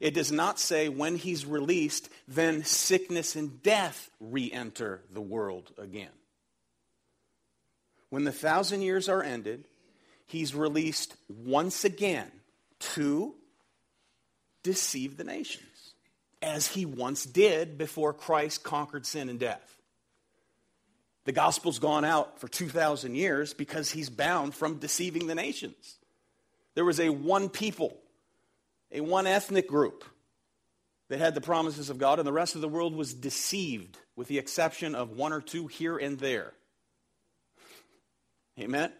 It 0.00 0.14
does 0.14 0.32
not 0.32 0.58
say, 0.58 0.88
when 0.88 1.16
he's 1.16 1.46
released, 1.46 2.08
then 2.28 2.64
sickness 2.64 3.36
and 3.36 3.62
death 3.62 4.10
re 4.20 4.50
enter 4.52 5.02
the 5.12 5.20
world 5.20 5.72
again. 5.78 6.10
When 8.10 8.24
the 8.24 8.32
thousand 8.32 8.82
years 8.82 9.08
are 9.08 9.22
ended, 9.22 9.64
he's 10.26 10.54
released 10.54 11.14
once 11.28 11.84
again 11.84 12.30
to 12.78 13.34
deceive 14.62 15.16
the 15.16 15.24
nations, 15.24 15.94
as 16.42 16.66
he 16.68 16.84
once 16.84 17.24
did 17.24 17.78
before 17.78 18.12
Christ 18.12 18.62
conquered 18.62 19.06
sin 19.06 19.28
and 19.28 19.38
death. 19.38 19.75
The 21.26 21.32
gospel's 21.32 21.80
gone 21.80 22.04
out 22.04 22.38
for 22.38 22.46
2,000 22.46 23.16
years 23.16 23.52
because 23.52 23.90
he's 23.90 24.08
bound 24.08 24.54
from 24.54 24.78
deceiving 24.78 25.26
the 25.26 25.34
nations. 25.34 25.98
There 26.76 26.84
was 26.84 27.00
a 27.00 27.08
one 27.08 27.48
people, 27.48 27.96
a 28.92 29.00
one 29.00 29.26
ethnic 29.26 29.66
group 29.66 30.04
that 31.08 31.18
had 31.18 31.34
the 31.34 31.40
promises 31.40 31.90
of 31.90 31.98
God, 31.98 32.20
and 32.20 32.26
the 32.26 32.32
rest 32.32 32.54
of 32.54 32.60
the 32.60 32.68
world 32.68 32.94
was 32.94 33.12
deceived, 33.12 33.98
with 34.14 34.28
the 34.28 34.38
exception 34.38 34.94
of 34.94 35.10
one 35.10 35.32
or 35.32 35.40
two 35.40 35.66
here 35.66 35.98
and 35.98 36.16
there. 36.20 36.52
Amen? 38.60 38.92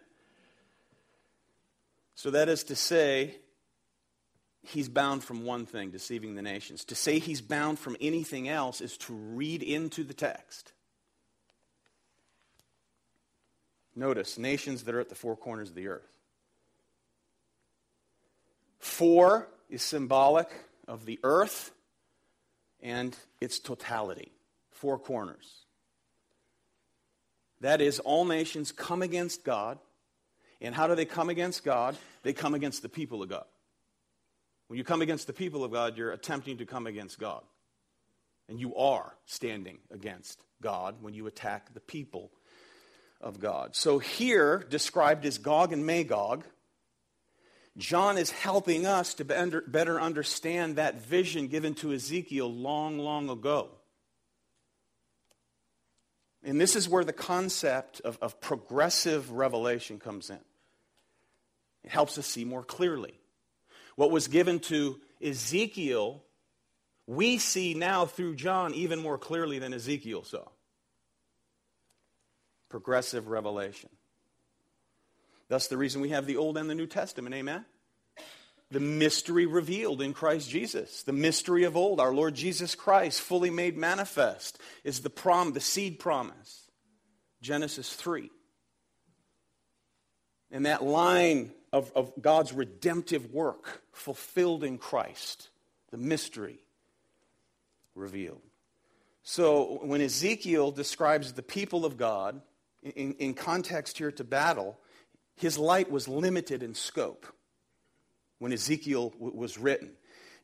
So 2.17 2.33
that 2.33 2.49
is 2.49 2.65
to 2.65 2.75
say, 2.75 3.37
he's 4.63 4.89
bound 4.89 5.23
from 5.23 5.45
one 5.45 5.65
thing, 5.65 5.91
deceiving 5.91 6.35
the 6.35 6.43
nations. 6.43 6.85
To 6.87 6.97
say 6.97 7.21
he's 7.21 7.41
bound 7.41 7.79
from 7.79 7.97
anything 8.01 8.49
else 8.49 8.81
is 8.81 8.97
to 8.99 9.15
read 9.15 9.63
into 9.63 10.03
the 10.03 10.15
text 10.15 10.73
Notice, 13.97 14.37
nations 14.37 14.85
that 14.85 14.95
are 14.95 15.01
at 15.01 15.09
the 15.09 15.15
four 15.15 15.37
corners 15.37 15.71
of 15.71 15.75
the 15.75 15.89
earth. 15.89 16.07
Four 18.79 19.49
is 19.71 19.83
symbolic 19.83 20.51
of 20.87 21.07
the 21.07 21.19
earth 21.25 21.73
and 22.83 23.17
its 23.41 23.59
totality. 23.59 24.33
Four 24.71 24.99
corners. 24.99 25.65
That 27.63 27.81
is, 27.81 27.99
all 28.01 28.27
nations 28.27 28.71
come 28.71 29.01
against 29.01 29.43
God. 29.45 29.79
And 30.61 30.75
how 30.75 30.87
do 30.87 30.95
they 30.95 31.07
come 31.07 31.31
against 31.31 31.65
God? 31.65 31.97
They 32.23 32.35
come 32.35 32.55
against 32.55 32.83
the 32.83 32.89
people 32.91 33.23
of 33.23 33.31
God. 33.31 33.47
When 34.69 34.77
you 34.77 34.85
come 34.85 35.01
against 35.01 35.27
the 35.27 35.33
people 35.33 35.65
of 35.65 35.73
God, 35.73 35.97
you're 35.97 36.13
attempting 36.13 36.59
to 36.59 36.67
come 36.67 36.87
against 36.87 37.19
God. 37.19 37.43
And 38.49 38.61
you 38.61 38.77
are 38.77 39.15
standing 39.25 39.79
against 39.91 40.41
God 40.63 40.97
when 41.01 41.15
you 41.15 41.27
attack 41.27 41.73
the 41.73 41.81
people 41.81 42.31
of 43.27 43.41
God. 43.41 43.75
So 43.75 43.99
here, 43.99 44.65
described 44.71 45.27
as 45.27 45.39
Gog 45.39 45.73
and 45.73 45.85
Magog, 45.85 46.45
John 47.77 48.17
is 48.19 48.31
helping 48.31 48.87
us 48.87 49.15
to 49.15 49.25
better 49.25 50.01
understand 50.01 50.77
that 50.77 51.03
vision 51.03 51.49
given 51.49 51.75
to 51.77 51.93
Ezekiel 51.93 52.51
long, 52.51 52.99
long 52.99 53.29
ago. 53.29 53.71
And 56.45 56.61
this 56.61 56.77
is 56.77 56.89
where 56.89 57.05
the 57.05 57.13
concept 57.13 58.01
of, 58.03 58.17
of 58.23 58.41
progressive 58.41 59.33
revelation 59.33 59.99
comes 59.99 60.31
in. 60.31 60.39
It 61.83 61.91
helps 61.91 62.19
us 62.19 62.27
see 62.27 62.45
more 62.45 62.63
clearly. 62.63 63.19
What 63.97 64.13
was 64.13 64.29
given 64.29 64.61
to 64.61 65.01
Ezekiel, 65.21 66.23
we 67.09 67.39
see 67.39 67.75
now 67.75 68.07
through 68.07 68.37
John 68.37 68.73
even 68.75 69.01
more 69.01 69.19
clearly 69.19 69.59
than 69.59 69.75
Ezekiel 69.75 70.23
saw 70.23 70.45
progressive 72.77 73.29
revelation. 73.29 73.89
Thus, 75.49 75.67
the 75.69 75.79
reason 75.79 76.03
we 76.03 76.11
have 76.11 76.27
the 76.27 76.37
Old 76.37 76.59
and 76.59 76.69
the 76.69 76.75
New 76.75 76.87
Testament, 76.87 77.35
amen? 77.35 77.65
The 78.71 78.81
mystery 78.81 79.47
revealed 79.47 80.03
in 80.03 80.13
Christ 80.13 80.51
Jesus. 80.51 81.03
The 81.03 81.15
mystery 81.15 81.65
of 81.65 81.75
old, 81.75 82.01
our 82.01 82.13
Lord 82.13 82.35
Jesus 82.35 82.75
Christ, 82.75 83.23
fully 83.23 83.49
made 83.49 83.79
manifest, 83.79 84.61
is 84.85 85.01
the 85.01 85.09
prom, 85.09 85.55
the 85.55 85.61
seed 85.61 85.99
promise. 85.99 86.71
Genesis 87.41 87.91
3. 87.95 88.31
And 90.51 90.67
that 90.67 90.85
line 90.85 91.53
of, 91.73 91.91
of 91.97 92.13
God's 92.21 92.53
redemptive 92.53 93.33
work 93.33 93.81
fulfilled 93.93 94.65
in 94.65 94.77
Christ, 94.77 95.49
the 95.93 95.97
mystery 95.97 96.59
revealed. 97.95 98.43
So 99.23 99.79
when 99.83 100.03
Ezekiel 100.03 100.73
describes 100.73 101.33
the 101.33 101.43
people 101.43 101.87
of 101.87 101.97
God, 101.97 102.43
in, 102.95 103.15
in 103.15 103.35
context 103.35 103.99
here 103.99 104.13
to 104.13 104.25
battle, 104.25 104.79
his 105.37 105.59
light 105.59 105.91
was 105.91 106.09
limited 106.09 106.63
in 106.63 106.75
scope 106.75 107.27
when 108.39 108.53
Ezekiel 108.53 109.11
w- 109.11 109.37
was 109.37 109.59
written. 109.59 109.93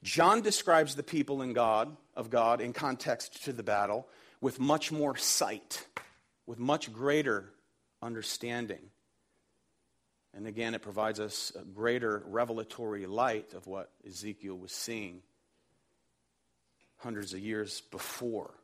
John 0.02 0.42
describes 0.42 0.94
the 0.94 1.02
people 1.02 1.42
in 1.42 1.52
God, 1.52 1.96
of 2.16 2.30
God 2.30 2.60
in 2.60 2.72
context 2.72 3.44
to 3.44 3.52
the 3.52 3.62
battle 3.62 4.08
with 4.40 4.58
much 4.58 4.90
more 4.90 5.16
sight, 5.16 5.86
with 6.46 6.58
much 6.58 6.92
greater 6.92 7.50
understanding. 8.02 8.80
And 10.34 10.46
again, 10.46 10.74
it 10.74 10.82
provides 10.82 11.20
us 11.20 11.52
a 11.58 11.64
greater 11.64 12.22
revelatory 12.26 13.06
light 13.06 13.54
of 13.54 13.66
what 13.66 13.90
Ezekiel 14.06 14.58
was 14.58 14.72
seeing 14.72 15.22
hundreds 16.96 17.32
of 17.34 17.40
years 17.40 17.82
before 17.90 18.54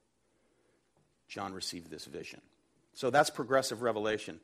John 1.28 1.52
received 1.52 1.90
this 1.90 2.06
vision. 2.06 2.40
So 2.98 3.10
that's 3.10 3.30
progressive 3.30 3.82
revelation. 3.82 4.40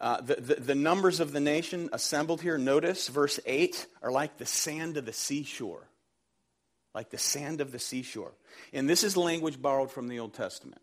Uh, 0.00 0.22
the, 0.22 0.36
the, 0.36 0.54
the, 0.54 0.74
numbers 0.74 1.20
of 1.20 1.32
the 1.32 1.40
nation 1.40 1.90
assembled 1.92 2.40
here, 2.40 2.56
notice 2.56 3.06
verse 3.08 3.38
8, 3.44 3.84
are 4.02 4.10
like 4.10 4.38
the 4.38 4.46
sand 4.46 4.96
of 4.96 5.04
the 5.04 5.12
seashore. 5.12 5.86
Like 6.94 7.10
the 7.10 7.18
sand 7.18 7.60
of 7.60 7.70
the 7.70 7.78
seashore. 7.78 8.32
And 8.72 8.88
this 8.88 9.04
is 9.04 9.14
language 9.14 9.60
borrowed 9.60 9.90
from 9.90 10.08
the 10.08 10.20
Old 10.20 10.32
Testament, 10.32 10.80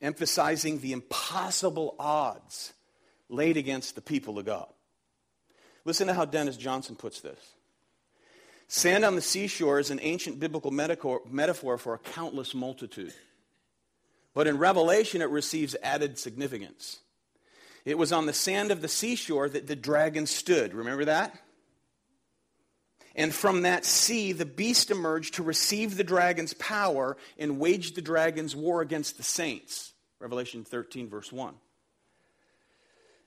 emphasizing 0.00 0.78
the 0.78 0.92
impossible 0.92 1.96
odds 1.98 2.72
laid 3.28 3.56
against 3.56 3.96
the 3.96 4.00
people 4.00 4.38
of 4.38 4.46
God. 4.46 4.68
Listen 5.84 6.06
to 6.06 6.14
how 6.14 6.26
Dennis 6.26 6.56
Johnson 6.56 6.94
puts 6.94 7.22
this. 7.22 7.40
Sand 8.68 9.04
on 9.04 9.16
the 9.16 9.20
seashore 9.20 9.80
is 9.80 9.90
an 9.90 9.98
ancient 10.00 10.38
biblical 10.38 10.70
metaphor 10.70 11.76
for 11.76 11.94
a 11.94 11.98
countless 11.98 12.54
multitude. 12.54 13.12
But 14.38 14.46
in 14.46 14.58
Revelation, 14.58 15.20
it 15.20 15.30
receives 15.30 15.74
added 15.82 16.16
significance. 16.16 17.00
It 17.84 17.98
was 17.98 18.12
on 18.12 18.26
the 18.26 18.32
sand 18.32 18.70
of 18.70 18.80
the 18.80 18.86
seashore 18.86 19.48
that 19.48 19.66
the 19.66 19.74
dragon 19.74 20.26
stood. 20.26 20.74
Remember 20.74 21.06
that? 21.06 21.36
And 23.16 23.34
from 23.34 23.62
that 23.62 23.84
sea, 23.84 24.30
the 24.30 24.46
beast 24.46 24.92
emerged 24.92 25.34
to 25.34 25.42
receive 25.42 25.96
the 25.96 26.04
dragon's 26.04 26.54
power 26.54 27.16
and 27.36 27.58
wage 27.58 27.94
the 27.94 28.00
dragon's 28.00 28.54
war 28.54 28.80
against 28.80 29.16
the 29.16 29.24
saints. 29.24 29.92
Revelation 30.20 30.62
13, 30.62 31.08
verse 31.08 31.32
1. 31.32 31.54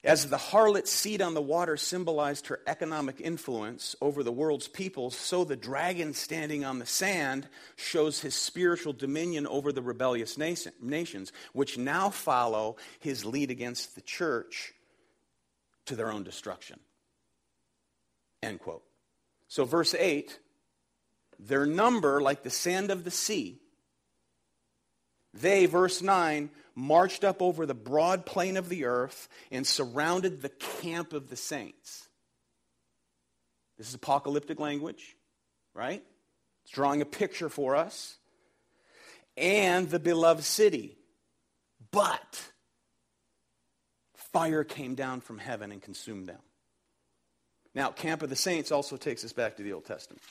As 0.03 0.27
the 0.27 0.37
harlot's 0.37 0.91
seat 0.91 1.21
on 1.21 1.35
the 1.35 1.41
water 1.41 1.77
symbolized 1.77 2.47
her 2.47 2.59
economic 2.65 3.21
influence 3.21 3.95
over 4.01 4.23
the 4.23 4.31
world's 4.31 4.67
peoples, 4.67 5.15
so 5.15 5.43
the 5.43 5.55
dragon 5.55 6.13
standing 6.13 6.65
on 6.65 6.79
the 6.79 6.87
sand 6.87 7.47
shows 7.75 8.19
his 8.19 8.33
spiritual 8.33 8.93
dominion 8.93 9.45
over 9.45 9.71
the 9.71 9.81
rebellious 9.83 10.39
nations, 10.39 11.31
which 11.53 11.77
now 11.77 12.09
follow 12.09 12.77
his 12.99 13.25
lead 13.25 13.51
against 13.51 13.93
the 13.93 14.01
church 14.01 14.73
to 15.85 15.95
their 15.95 16.11
own 16.11 16.23
destruction. 16.23 16.79
End 18.41 18.59
quote. 18.59 18.83
So, 19.47 19.65
verse 19.65 19.93
8 19.93 20.39
their 21.37 21.65
number, 21.65 22.21
like 22.21 22.43
the 22.43 22.51
sand 22.51 22.91
of 22.91 23.03
the 23.03 23.11
sea, 23.11 23.59
they, 25.33 25.65
verse 25.65 26.01
9, 26.01 26.49
marched 26.75 27.23
up 27.23 27.41
over 27.41 27.65
the 27.65 27.73
broad 27.73 28.25
plain 28.25 28.57
of 28.57 28.69
the 28.69 28.85
earth 28.85 29.27
and 29.51 29.65
surrounded 29.65 30.41
the 30.41 30.49
camp 30.49 31.13
of 31.13 31.29
the 31.29 31.35
saints. 31.35 32.07
This 33.77 33.89
is 33.89 33.95
apocalyptic 33.95 34.59
language, 34.59 35.15
right? 35.73 36.03
It's 36.63 36.71
drawing 36.71 37.01
a 37.01 37.05
picture 37.05 37.49
for 37.49 37.75
us. 37.75 38.17
And 39.37 39.89
the 39.89 39.99
beloved 39.99 40.43
city. 40.43 40.97
But 41.91 42.41
fire 44.31 44.63
came 44.63 44.95
down 44.95 45.21
from 45.21 45.37
heaven 45.37 45.71
and 45.71 45.81
consumed 45.81 46.27
them. 46.27 46.39
Now, 47.73 47.89
Camp 47.89 48.21
of 48.21 48.29
the 48.29 48.35
Saints 48.35 48.71
also 48.71 48.97
takes 48.97 49.23
us 49.23 49.33
back 49.33 49.57
to 49.57 49.63
the 49.63 49.73
Old 49.73 49.85
Testament. 49.85 50.21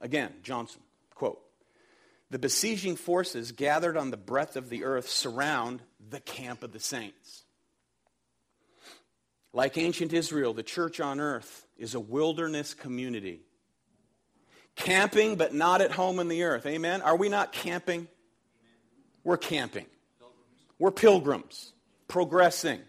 Again, 0.00 0.32
Johnson, 0.42 0.82
quote, 1.14 1.40
the 2.30 2.38
besieging 2.38 2.96
forces 2.96 3.52
gathered 3.52 3.96
on 3.96 4.10
the 4.10 4.16
breadth 4.16 4.56
of 4.56 4.68
the 4.68 4.84
earth 4.84 5.08
surround 5.08 5.80
the 6.10 6.20
camp 6.20 6.62
of 6.62 6.72
the 6.72 6.80
saints. 6.80 7.44
Like 9.52 9.78
ancient 9.78 10.12
Israel, 10.12 10.52
the 10.52 10.62
church 10.62 11.00
on 11.00 11.20
earth 11.20 11.66
is 11.78 11.94
a 11.94 12.00
wilderness 12.00 12.74
community. 12.74 13.40
Camping, 14.74 15.36
but 15.36 15.54
not 15.54 15.80
at 15.80 15.92
home 15.92 16.18
in 16.18 16.28
the 16.28 16.42
earth. 16.42 16.66
Amen? 16.66 17.00
Are 17.00 17.16
we 17.16 17.28
not 17.28 17.52
camping? 17.52 18.08
We're 19.24 19.38
camping. 19.38 19.86
We're 20.78 20.90
pilgrims, 20.90 21.72
progressing. 22.06 22.80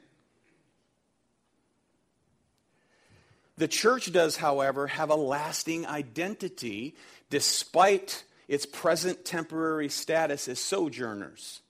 The 3.57 3.67
church 3.67 4.11
does, 4.11 4.35
however, 4.35 4.87
have 4.87 5.09
a 5.09 5.15
lasting 5.15 5.87
identity 5.87 6.95
despite 7.29 8.23
its 8.47 8.65
present 8.65 9.25
temporary 9.25 9.89
status 9.89 10.47
as 10.47 10.59
sojourners. 10.59 11.61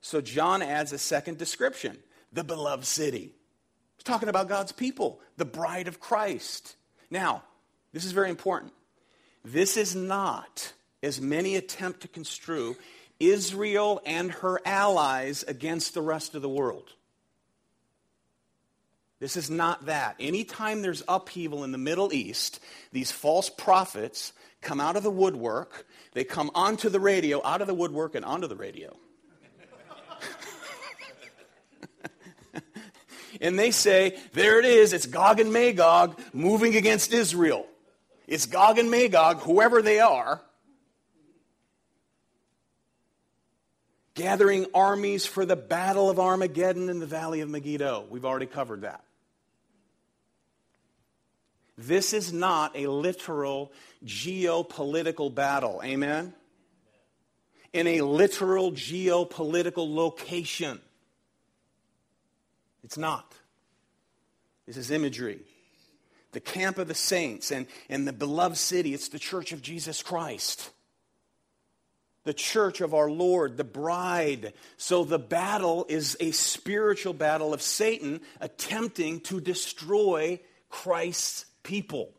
So 0.00 0.20
John 0.20 0.62
adds 0.62 0.92
a 0.92 0.98
second 0.98 1.38
description 1.38 1.98
the 2.32 2.44
beloved 2.44 2.84
city. 2.84 3.32
He's 3.96 4.04
talking 4.04 4.28
about 4.28 4.48
God's 4.48 4.72
people, 4.72 5.20
the 5.36 5.44
bride 5.44 5.88
of 5.88 6.00
Christ. 6.00 6.76
Now, 7.10 7.42
this 7.92 8.04
is 8.04 8.12
very 8.12 8.30
important. 8.30 8.72
This 9.44 9.76
is 9.76 9.94
not, 9.94 10.72
as 11.02 11.20
many 11.20 11.56
attempt 11.56 12.00
to 12.00 12.08
construe, 12.08 12.76
Israel 13.18 14.02
and 14.04 14.30
her 14.32 14.60
allies 14.66 15.44
against 15.44 15.94
the 15.94 16.02
rest 16.02 16.34
of 16.34 16.42
the 16.42 16.48
world. 16.48 16.92
This 19.18 19.36
is 19.36 19.48
not 19.48 19.86
that. 19.86 20.16
Anytime 20.20 20.82
there's 20.82 21.02
upheaval 21.08 21.64
in 21.64 21.72
the 21.72 21.78
Middle 21.78 22.12
East, 22.12 22.60
these 22.92 23.10
false 23.10 23.48
prophets 23.48 24.32
come 24.66 24.80
out 24.80 24.96
of 24.96 25.04
the 25.04 25.10
woodwork. 25.10 25.86
They 26.12 26.24
come 26.24 26.50
onto 26.54 26.88
the 26.88 27.00
radio, 27.00 27.40
out 27.44 27.60
of 27.60 27.68
the 27.68 27.74
woodwork, 27.74 28.16
and 28.16 28.24
onto 28.24 28.48
the 28.48 28.56
radio. 28.56 28.96
and 33.40 33.56
they 33.58 33.70
say, 33.70 34.18
there 34.32 34.58
it 34.58 34.64
is, 34.64 34.92
it's 34.92 35.06
Gog 35.06 35.38
and 35.40 35.52
Magog 35.52 36.20
moving 36.32 36.76
against 36.76 37.12
Israel. 37.12 37.66
It's 38.26 38.46
Gog 38.46 38.78
and 38.78 38.90
Magog, 38.90 39.38
whoever 39.42 39.80
they 39.82 40.00
are, 40.00 40.42
gathering 44.14 44.66
armies 44.74 45.26
for 45.26 45.46
the 45.46 45.54
battle 45.54 46.10
of 46.10 46.18
Armageddon 46.18 46.88
in 46.88 46.98
the 46.98 47.06
valley 47.06 47.40
of 47.40 47.48
Megiddo. 47.48 48.06
We've 48.10 48.24
already 48.24 48.46
covered 48.46 48.80
that. 48.80 49.05
This 51.78 52.12
is 52.12 52.32
not 52.32 52.76
a 52.76 52.86
literal 52.86 53.72
geopolitical 54.04 55.34
battle. 55.34 55.80
Amen? 55.84 56.32
In 57.72 57.86
a 57.86 58.00
literal 58.00 58.72
geopolitical 58.72 59.94
location. 59.94 60.80
It's 62.82 62.96
not. 62.96 63.34
This 64.66 64.76
is 64.76 64.90
imagery. 64.90 65.40
The 66.32 66.40
camp 66.40 66.78
of 66.78 66.88
the 66.88 66.94
saints 66.94 67.50
and, 67.50 67.66
and 67.88 68.06
the 68.06 68.12
beloved 68.12 68.56
city, 68.56 68.94
it's 68.94 69.08
the 69.08 69.18
church 69.18 69.52
of 69.52 69.60
Jesus 69.60 70.02
Christ. 70.02 70.70
The 72.24 72.34
church 72.34 72.80
of 72.80 72.94
our 72.94 73.10
Lord, 73.10 73.56
the 73.56 73.64
bride. 73.64 74.52
So 74.76 75.04
the 75.04 75.18
battle 75.18 75.86
is 75.88 76.16
a 76.20 76.32
spiritual 76.32 77.12
battle 77.12 77.54
of 77.54 77.62
Satan 77.62 78.20
attempting 78.40 79.20
to 79.22 79.40
destroy 79.40 80.40
Christ's 80.68 81.46
people. 81.66 82.12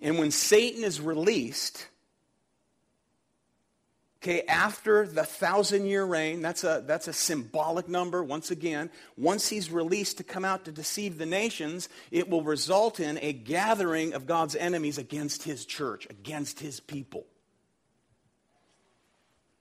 And 0.00 0.18
when 0.18 0.32
Satan 0.32 0.82
is 0.82 1.00
released, 1.00 1.86
okay, 4.18 4.42
after 4.42 5.06
the 5.06 5.22
thousand 5.22 5.86
year 5.86 6.04
reign, 6.04 6.42
that's 6.42 6.64
a, 6.64 6.82
that's 6.84 7.06
a 7.06 7.12
symbolic 7.12 7.88
number, 7.88 8.24
once 8.24 8.50
again. 8.50 8.90
Once 9.16 9.48
he's 9.48 9.70
released 9.70 10.18
to 10.18 10.24
come 10.24 10.44
out 10.44 10.64
to 10.64 10.72
deceive 10.72 11.16
the 11.16 11.26
nations, 11.26 11.88
it 12.10 12.28
will 12.28 12.42
result 12.42 12.98
in 12.98 13.18
a 13.22 13.32
gathering 13.32 14.12
of 14.12 14.26
God's 14.26 14.56
enemies 14.56 14.98
against 14.98 15.44
his 15.44 15.64
church, 15.64 16.06
against 16.10 16.58
his 16.58 16.80
people. 16.80 17.24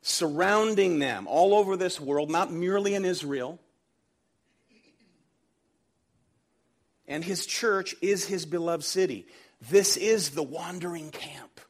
Surrounding 0.01 0.97
them 0.99 1.28
all 1.28 1.54
over 1.54 1.78
this 1.78 2.01
world, 2.01 2.32
not 2.32 2.51
merely 2.51 2.95
in 2.95 3.06
Israel, 3.06 3.60
and 7.08 7.24
his 7.24 7.46
church 7.46 7.96
is 8.02 8.26
his 8.26 8.46
beloved 8.46 8.84
city. 8.84 9.28
This 9.70 9.98
is 9.98 10.32
the 10.32 10.44
wandering 10.44 11.12
camp. 11.12 11.62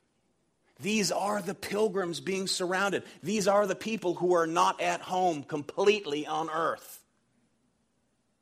These 0.79 1.11
are 1.11 1.41
the 1.41 1.55
pilgrims 1.55 2.19
being 2.19 2.47
surrounded. 2.47 3.03
These 3.23 3.47
are 3.47 3.65
the 3.65 3.75
people 3.75 4.15
who 4.15 4.33
are 4.33 4.47
not 4.47 4.81
at 4.81 5.01
home 5.01 5.43
completely 5.43 6.27
on 6.27 6.49
earth. 6.49 7.01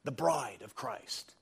The 0.04 0.12
bride 0.12 0.62
of 0.64 0.76
Christ. 0.76 1.34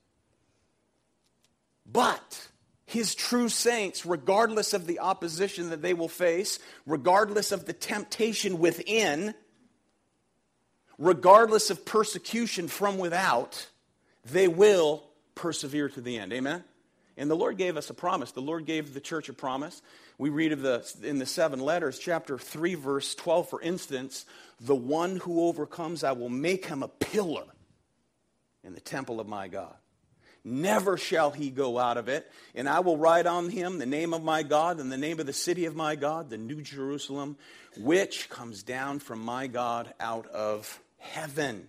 But 1.90 2.48
his 2.84 3.14
true 3.14 3.48
saints, 3.48 4.04
regardless 4.04 4.74
of 4.74 4.86
the 4.86 5.00
opposition 5.00 5.70
that 5.70 5.82
they 5.82 5.94
will 5.94 6.08
face, 6.08 6.58
regardless 6.86 7.52
of 7.52 7.64
the 7.64 7.72
temptation 7.72 8.58
within, 8.58 9.34
regardless 10.98 11.70
of 11.70 11.86
persecution 11.86 12.68
from 12.68 12.98
without, 12.98 13.66
they 14.30 14.46
will 14.46 15.02
persevere 15.34 15.88
to 15.90 16.00
the 16.00 16.18
end. 16.18 16.32
Amen? 16.32 16.64
And 17.16 17.30
the 17.30 17.36
Lord 17.36 17.58
gave 17.58 17.76
us 17.76 17.90
a 17.90 17.94
promise. 17.94 18.32
The 18.32 18.40
Lord 18.40 18.64
gave 18.64 18.94
the 18.94 19.00
church 19.00 19.28
a 19.28 19.34
promise. 19.34 19.82
We 20.18 20.30
read 20.30 20.52
of 20.52 20.62
the 20.62 20.90
in 21.02 21.18
the 21.18 21.26
seven 21.26 21.60
letters, 21.60 21.98
chapter 21.98 22.38
3, 22.38 22.74
verse 22.74 23.14
12, 23.14 23.50
for 23.50 23.60
instance, 23.60 24.24
the 24.60 24.74
one 24.74 25.16
who 25.16 25.46
overcomes, 25.46 26.04
I 26.04 26.12
will 26.12 26.28
make 26.28 26.66
him 26.66 26.82
a 26.82 26.88
pillar 26.88 27.44
in 28.64 28.74
the 28.74 28.80
temple 28.80 29.20
of 29.20 29.28
my 29.28 29.48
God. 29.48 29.74
Never 30.44 30.96
shall 30.96 31.30
he 31.30 31.50
go 31.50 31.78
out 31.78 31.96
of 31.96 32.08
it. 32.08 32.30
And 32.54 32.68
I 32.68 32.80
will 32.80 32.96
write 32.96 33.26
on 33.26 33.48
him 33.48 33.78
the 33.78 33.86
name 33.86 34.12
of 34.12 34.24
my 34.24 34.42
God 34.42 34.80
and 34.80 34.90
the 34.90 34.96
name 34.96 35.20
of 35.20 35.26
the 35.26 35.32
city 35.32 35.66
of 35.66 35.76
my 35.76 35.94
God, 35.94 36.30
the 36.30 36.38
New 36.38 36.62
Jerusalem, 36.62 37.36
which 37.76 38.28
comes 38.28 38.62
down 38.62 38.98
from 38.98 39.20
my 39.20 39.46
God 39.46 39.92
out 40.00 40.26
of 40.26 40.80
heaven, 40.98 41.68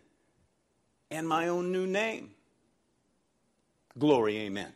and 1.11 1.27
my 1.27 1.47
own 1.49 1.71
new 1.71 1.85
name 1.85 2.31
Glory, 3.97 4.37
amen. 4.39 4.71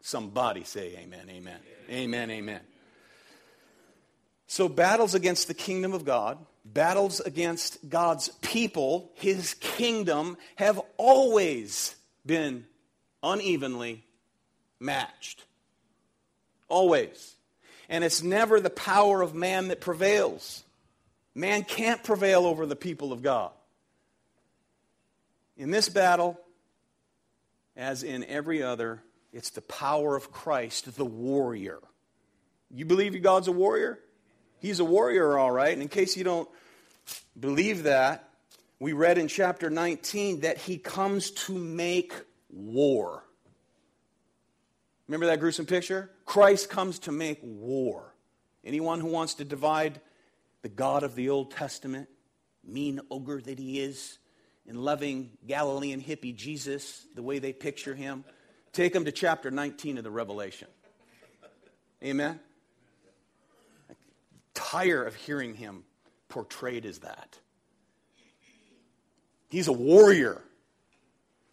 Somebody 0.00 0.64
say 0.64 0.96
amen, 0.98 1.28
amen. 1.30 1.58
Amen, 1.90 2.30
amen. 2.30 2.60
So, 4.46 4.68
battles 4.68 5.14
against 5.14 5.48
the 5.48 5.54
kingdom 5.54 5.94
of 5.94 6.04
God, 6.04 6.38
battles 6.64 7.20
against 7.20 7.88
God's 7.88 8.28
people, 8.42 9.10
his 9.14 9.54
kingdom, 9.54 10.36
have 10.56 10.80
always 10.98 11.94
been 12.26 12.66
unevenly 13.22 14.04
matched. 14.78 15.44
Always. 16.68 17.34
And 17.88 18.04
it's 18.04 18.22
never 18.22 18.60
the 18.60 18.70
power 18.70 19.22
of 19.22 19.34
man 19.34 19.68
that 19.68 19.80
prevails. 19.80 20.64
Man 21.34 21.64
can't 21.64 22.02
prevail 22.02 22.44
over 22.44 22.66
the 22.66 22.76
people 22.76 23.12
of 23.12 23.22
God. 23.22 23.52
In 25.56 25.70
this 25.70 25.88
battle, 25.88 26.38
as 27.76 28.02
in 28.02 28.24
every 28.24 28.62
other, 28.62 29.02
it's 29.32 29.50
the 29.50 29.62
power 29.62 30.16
of 30.16 30.30
Christ, 30.30 30.96
the 30.96 31.04
warrior. 31.04 31.78
You 32.70 32.84
believe 32.84 33.20
God's 33.22 33.48
a 33.48 33.52
warrior? 33.52 33.98
He's 34.58 34.80
a 34.80 34.84
warrior, 34.84 35.38
all 35.38 35.50
right. 35.50 35.72
And 35.72 35.82
in 35.82 35.88
case 35.88 36.16
you 36.16 36.24
don't 36.24 36.48
believe 37.38 37.84
that, 37.84 38.28
we 38.78 38.92
read 38.92 39.18
in 39.18 39.28
chapter 39.28 39.70
19 39.70 40.40
that 40.40 40.58
he 40.58 40.76
comes 40.76 41.30
to 41.30 41.52
make 41.52 42.12
war. 42.50 43.24
Remember 45.06 45.26
that 45.26 45.40
gruesome 45.40 45.66
picture? 45.66 46.10
Christ 46.24 46.70
comes 46.70 46.98
to 47.00 47.12
make 47.12 47.38
war. 47.42 48.14
Anyone 48.64 49.00
who 49.00 49.08
wants 49.08 49.34
to 49.34 49.44
divide 49.44 50.00
the 50.62 50.68
God 50.68 51.02
of 51.02 51.14
the 51.14 51.30
Old 51.30 51.50
Testament, 51.50 52.08
mean 52.64 53.00
ogre 53.10 53.40
that 53.40 53.58
he 53.58 53.80
is, 53.80 54.18
and 54.68 54.78
loving 54.78 55.30
Galilean 55.46 56.00
hippie 56.00 56.34
Jesus, 56.34 57.04
the 57.14 57.22
way 57.22 57.38
they 57.38 57.52
picture 57.52 57.94
him, 57.94 58.24
take 58.72 58.92
them 58.92 59.04
to 59.04 59.12
chapter 59.12 59.50
19 59.50 59.98
of 59.98 60.04
the 60.04 60.10
Revelation. 60.10 60.68
Amen? 62.02 62.38
I 63.90 63.94
tire 64.54 65.04
of 65.04 65.14
hearing 65.14 65.54
him 65.54 65.84
portrayed 66.28 66.86
as 66.86 67.00
that. 67.00 67.38
He's 69.48 69.68
a 69.68 69.72
warrior. 69.72 70.40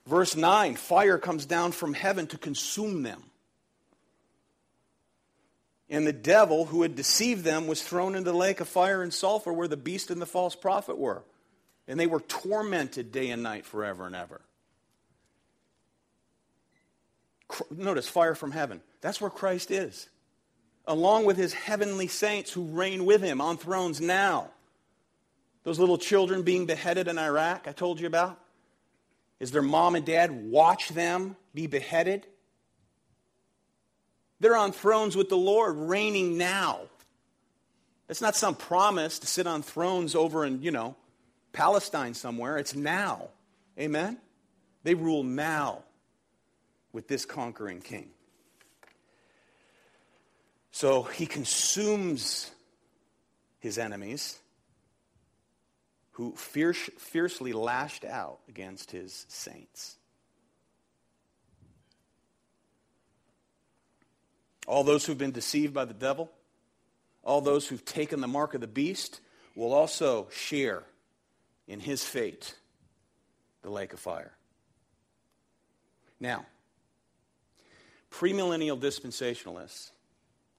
Verse 0.07 0.35
9 0.35 0.75
fire 0.75 1.17
comes 1.17 1.45
down 1.45 1.71
from 1.71 1.93
heaven 1.93 2.27
to 2.27 2.37
consume 2.37 3.03
them. 3.03 3.23
And 5.89 6.05
the 6.05 6.13
devil 6.13 6.65
who 6.65 6.83
had 6.83 6.95
deceived 6.95 7.43
them 7.43 7.67
was 7.67 7.81
thrown 7.81 8.15
into 8.15 8.31
the 8.31 8.37
lake 8.37 8.59
of 8.59 8.69
fire 8.69 9.01
and 9.01 9.13
sulfur 9.13 9.51
where 9.51 9.67
the 9.67 9.75
beast 9.75 10.11
and 10.11 10.21
the 10.21 10.27
false 10.27 10.55
prophet 10.55 10.97
were 10.97 11.23
and 11.89 11.99
they 11.99 12.07
were 12.07 12.21
tormented 12.21 13.11
day 13.11 13.31
and 13.31 13.41
night 13.41 13.65
forever 13.65 14.05
and 14.05 14.15
ever. 14.15 14.39
Notice 17.71 18.07
fire 18.07 18.35
from 18.35 18.51
heaven. 18.51 18.79
That's 19.01 19.19
where 19.19 19.31
Christ 19.31 19.71
is, 19.71 20.07
along 20.85 21.25
with 21.25 21.35
his 21.35 21.51
heavenly 21.51 22.07
saints 22.07 22.53
who 22.53 22.63
reign 22.65 23.05
with 23.05 23.23
him 23.23 23.41
on 23.41 23.57
thrones 23.57 23.99
now. 23.99 24.51
Those 25.63 25.79
little 25.79 25.97
children 25.97 26.43
being 26.43 26.67
beheaded 26.67 27.07
in 27.07 27.17
Iraq, 27.17 27.67
I 27.67 27.71
told 27.71 27.99
you 27.99 28.05
about. 28.05 28.39
Is 29.39 29.51
their 29.51 29.63
mom 29.63 29.95
and 29.95 30.05
dad 30.05 30.51
watch 30.51 30.89
them 30.89 31.35
be 31.55 31.65
beheaded? 31.65 32.27
They're 34.39 34.55
on 34.55 34.73
thrones 34.73 35.15
with 35.17 35.29
the 35.29 35.37
Lord, 35.37 35.75
reigning 35.75 36.37
now. 36.37 36.81
That's 38.07 38.21
not 38.21 38.35
some 38.35 38.55
promise 38.55 39.17
to 39.19 39.27
sit 39.27 39.47
on 39.47 39.63
thrones 39.63 40.13
over 40.13 40.45
in, 40.45 40.61
you 40.61 40.71
know, 40.71 40.95
Palestine 41.51 42.13
somewhere. 42.13 42.57
It's 42.57 42.75
now. 42.75 43.29
Amen? 43.77 44.17
They 44.83 44.93
rule 44.93 45.23
now 45.23 45.83
with 46.91 47.07
this 47.07 47.25
conquering 47.25 47.81
king. 47.81 48.09
So 50.71 51.03
he 51.03 51.25
consumes 51.25 52.51
his 53.59 53.77
enemies 53.77 54.39
who 56.11 56.33
fierce, 56.35 56.89
fiercely 56.97 57.53
lashed 57.53 58.05
out 58.05 58.39
against 58.47 58.91
his 58.91 59.25
saints. 59.29 59.95
All 64.67 64.83
those 64.83 65.05
who've 65.05 65.17
been 65.17 65.31
deceived 65.31 65.73
by 65.73 65.85
the 65.85 65.93
devil, 65.93 66.29
all 67.23 67.41
those 67.41 67.67
who've 67.67 67.83
taken 67.83 68.21
the 68.21 68.27
mark 68.27 68.53
of 68.53 68.61
the 68.61 68.67
beast, 68.67 69.19
will 69.55 69.73
also 69.73 70.27
share 70.31 70.83
in 71.69 71.79
his 71.79 72.03
fate, 72.03 72.55
the 73.61 73.69
lake 73.69 73.93
of 73.93 73.99
fire. 73.99 74.33
Now, 76.19 76.45
premillennial 78.11 78.77
dispensationalists 78.77 79.91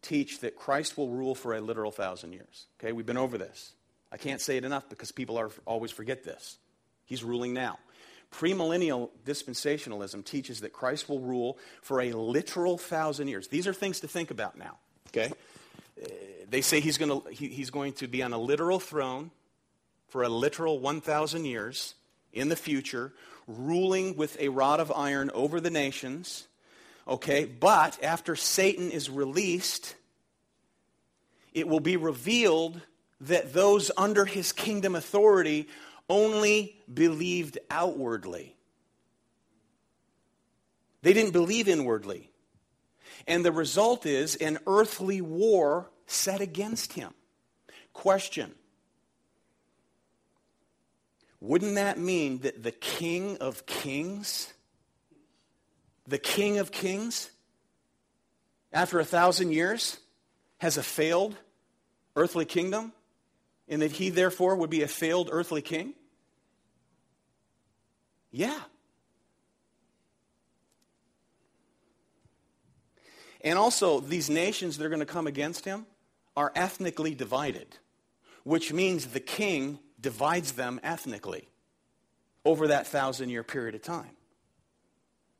teach 0.01 0.39
that 0.41 0.57
Christ 0.57 0.97
will 0.97 1.11
rule 1.11 1.35
for 1.35 1.55
a 1.55 1.61
literal 1.61 1.91
thousand 1.91 2.33
years. 2.33 2.67
Okay, 2.81 2.93
we've 2.93 3.05
been 3.05 3.19
over 3.19 3.37
this. 3.37 3.75
I 4.13 4.17
can't 4.17 4.41
say 4.41 4.57
it 4.57 4.65
enough 4.65 4.89
because 4.89 5.13
people 5.13 5.37
are, 5.37 5.51
always 5.67 5.91
forget 5.91 6.25
this. 6.25 6.57
He's 7.05 7.23
ruling 7.23 7.53
now. 7.53 7.79
Premillennial 8.33 9.11
dispensationalism 9.27 10.25
teaches 10.25 10.61
that 10.61 10.73
Christ 10.73 11.09
will 11.09 11.19
rule 11.19 11.59
for 11.83 12.01
a 12.01 12.13
literal 12.13 12.79
thousand 12.79 13.27
years. 13.29 13.49
These 13.49 13.67
are 13.67 13.73
things 13.73 14.01
to 14.01 14.09
think 14.09 14.31
about 14.31 14.57
now. 14.57 14.79
Okay, 15.09 15.33
uh, 16.01 16.07
they 16.49 16.61
say 16.61 16.79
he's 16.79 16.97
going 16.97 17.21
to 17.21 17.29
he, 17.31 17.49
he's 17.49 17.71
going 17.71 17.95
to 17.95 18.07
be 18.07 18.23
on 18.23 18.33
a 18.33 18.39
literal 18.39 18.79
throne 18.79 19.33
for 20.11 20.23
a 20.23 20.29
literal 20.29 20.79
1,000 20.79 21.45
years 21.45 21.95
in 22.33 22.49
the 22.49 22.57
future, 22.57 23.13
ruling 23.47 24.17
with 24.17 24.39
a 24.41 24.49
rod 24.49 24.81
of 24.81 24.93
iron 24.93 25.31
over 25.33 25.61
the 25.61 25.71
nations. 25.71 26.47
Okay, 27.09 27.45
but 27.45 28.03
after 28.03 28.37
Satan 28.37 28.91
is 28.91 29.09
released, 29.09 29.95
it 31.53 31.67
will 31.67 31.81
be 31.81 31.97
revealed 31.97 32.81
that 33.23 33.53
those 33.53 33.91
under 33.97 34.25
his 34.25 34.53
kingdom 34.53 34.95
authority 34.95 35.69
only 36.09 36.77
believed 36.93 37.59
outwardly. 37.71 38.55
They 41.03 41.13
didn't 41.13 41.33
believe 41.33 41.69
inwardly. 41.69 42.31
And 43.27 43.45
the 43.45 43.53
result 43.53 44.07
is 44.07 44.37
an 44.37 44.59
earthly 44.67 45.21
war 45.21 45.91
set 46.07 46.41
against 46.41 46.95
him. 46.95 47.13
Question 47.93 48.55
Wouldn't 51.41 51.77
that 51.77 51.99
mean 51.99 52.41
that 52.41 52.63
the 52.63 52.71
King 52.71 53.39
of 53.39 53.65
Kings, 53.65 54.53
the 56.07 56.19
King 56.19 56.59
of 56.59 56.71
Kings, 56.71 57.31
after 58.73 59.01
a 59.01 59.05
thousand 59.05 59.53
years, 59.53 59.99
has 60.59 60.77
a 60.77 60.83
failed 60.83 61.35
earthly 62.15 62.45
kingdom? 62.45 62.93
And 63.69 63.83
that 63.83 63.93
he, 63.93 64.11
therefore, 64.11 64.57
would 64.57 64.69
be 64.69 64.83
a 64.83 64.89
failed 64.89 65.29
earthly 65.31 65.63
king? 65.63 65.95
Yeah. 68.33 68.61
And 73.43 73.59
also, 73.59 74.01
these 74.01 74.29
nations 74.29 74.77
that 74.77 74.85
are 74.85 74.89
going 74.89 75.01
to 75.01 75.07
come 75.07 75.27
against 75.27 75.65
him 75.65 75.87
are 76.37 76.53
ethnically 76.55 77.15
divided, 77.15 77.79
which 78.45 78.73
means 78.73 79.07
the 79.07 79.21
king 79.21 79.79
divides 80.01 80.53
them 80.53 80.81
ethnically 80.83 81.49
over 82.45 82.69
that 82.69 82.87
thousand 82.87 83.31
year 83.31 83.43
period 83.43 83.75
of 83.75 83.83
time. 83.83 84.11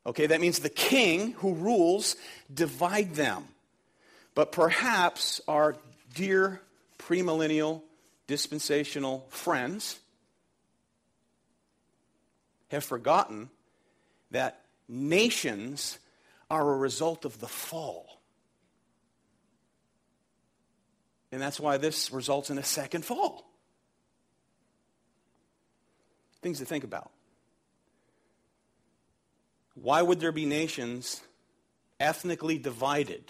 Okay, 0.07 0.27
that 0.27 0.41
means 0.41 0.61
the 0.61 0.71
king 0.71 1.33
who 1.33 1.55
rules 1.55 2.17
divide 2.53 3.15
them. 3.15 3.45
But 4.35 4.53
perhaps 4.53 5.41
our 5.47 5.77
dear 6.15 6.61
premillennial 6.99 7.83
dispensational 8.27 9.27
friends 9.29 9.99
have 12.69 12.85
forgotten 12.85 13.51
that 14.31 14.63
nations 14.89 15.99
are 16.51 16.73
a 16.73 16.77
result 16.77 17.25
of 17.25 17.41
the 17.41 17.49
fall. 17.49 18.21
And 21.33 21.41
that's 21.41 21.61
why 21.61 21.77
this 21.77 22.13
results 22.13 22.51
in 22.51 22.59
a 22.59 22.63
second 22.63 23.05
fall. 23.05 23.50
Things 26.43 26.59
to 26.59 26.65
think 26.65 26.85
about. 26.85 27.11
Why 29.75 30.03
would 30.03 30.21
there 30.21 30.33
be 30.33 30.47
nations 30.47 31.21
ethnically 31.99 32.59
divided, 32.59 33.25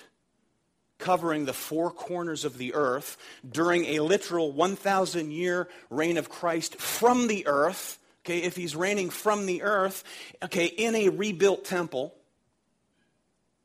covering 0.98 1.44
the 1.44 1.52
four 1.52 1.90
corners 1.90 2.44
of 2.44 2.58
the 2.58 2.74
earth 2.74 3.16
during 3.48 3.84
a 3.86 4.00
literal 4.00 4.52
1,000 4.52 5.32
year 5.32 5.68
reign 5.90 6.16
of 6.16 6.28
Christ 6.28 6.76
from 6.76 7.26
the 7.26 7.46
earth? 7.46 7.98
Okay, 8.24 8.38
if 8.38 8.54
he's 8.54 8.76
reigning 8.76 9.10
from 9.10 9.46
the 9.46 9.62
earth, 9.62 10.04
okay, 10.42 10.66
in 10.66 10.94
a 10.94 11.08
rebuilt 11.08 11.64
temple, 11.64 12.14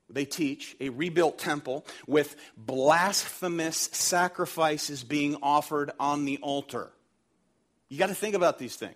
they 0.09 0.25
teach 0.25 0.75
a 0.79 0.89
rebuilt 0.89 1.37
temple 1.37 1.85
with 2.07 2.35
blasphemous 2.55 3.77
sacrifices 3.91 5.03
being 5.03 5.35
offered 5.41 5.91
on 5.99 6.25
the 6.25 6.37
altar. 6.37 6.91
You 7.89 7.97
got 7.97 8.07
to 8.07 8.15
think 8.15 8.35
about 8.35 8.59
these 8.59 8.75
things. 8.75 8.95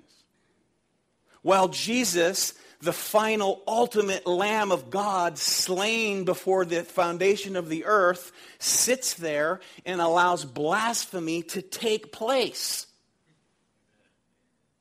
While 1.41 1.69
Jesus, 1.69 2.53
the 2.81 2.93
final, 2.93 3.61
ultimate 3.67 4.25
Lamb 4.27 4.71
of 4.71 4.89
God, 4.89 5.37
slain 5.37 6.25
before 6.25 6.65
the 6.65 6.83
foundation 6.83 7.55
of 7.55 7.69
the 7.69 7.85
earth, 7.85 8.31
sits 8.59 9.13
there 9.13 9.59
and 9.85 10.01
allows 10.01 10.45
blasphemy 10.45 11.43
to 11.43 11.61
take 11.61 12.11
place. 12.11 12.87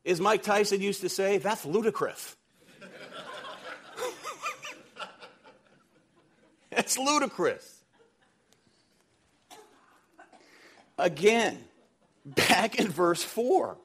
As 0.04 0.20
Mike 0.20 0.42
Tyson 0.42 0.80
used 0.80 1.02
to 1.02 1.08
say, 1.08 1.38
that's 1.38 1.64
ludicrous. 1.64 2.36
That's 6.70 6.96
ludicrous. 6.96 7.82
Again, 10.96 11.58
back 12.24 12.78
in 12.78 12.88
verse 12.88 13.22
4 13.22 13.76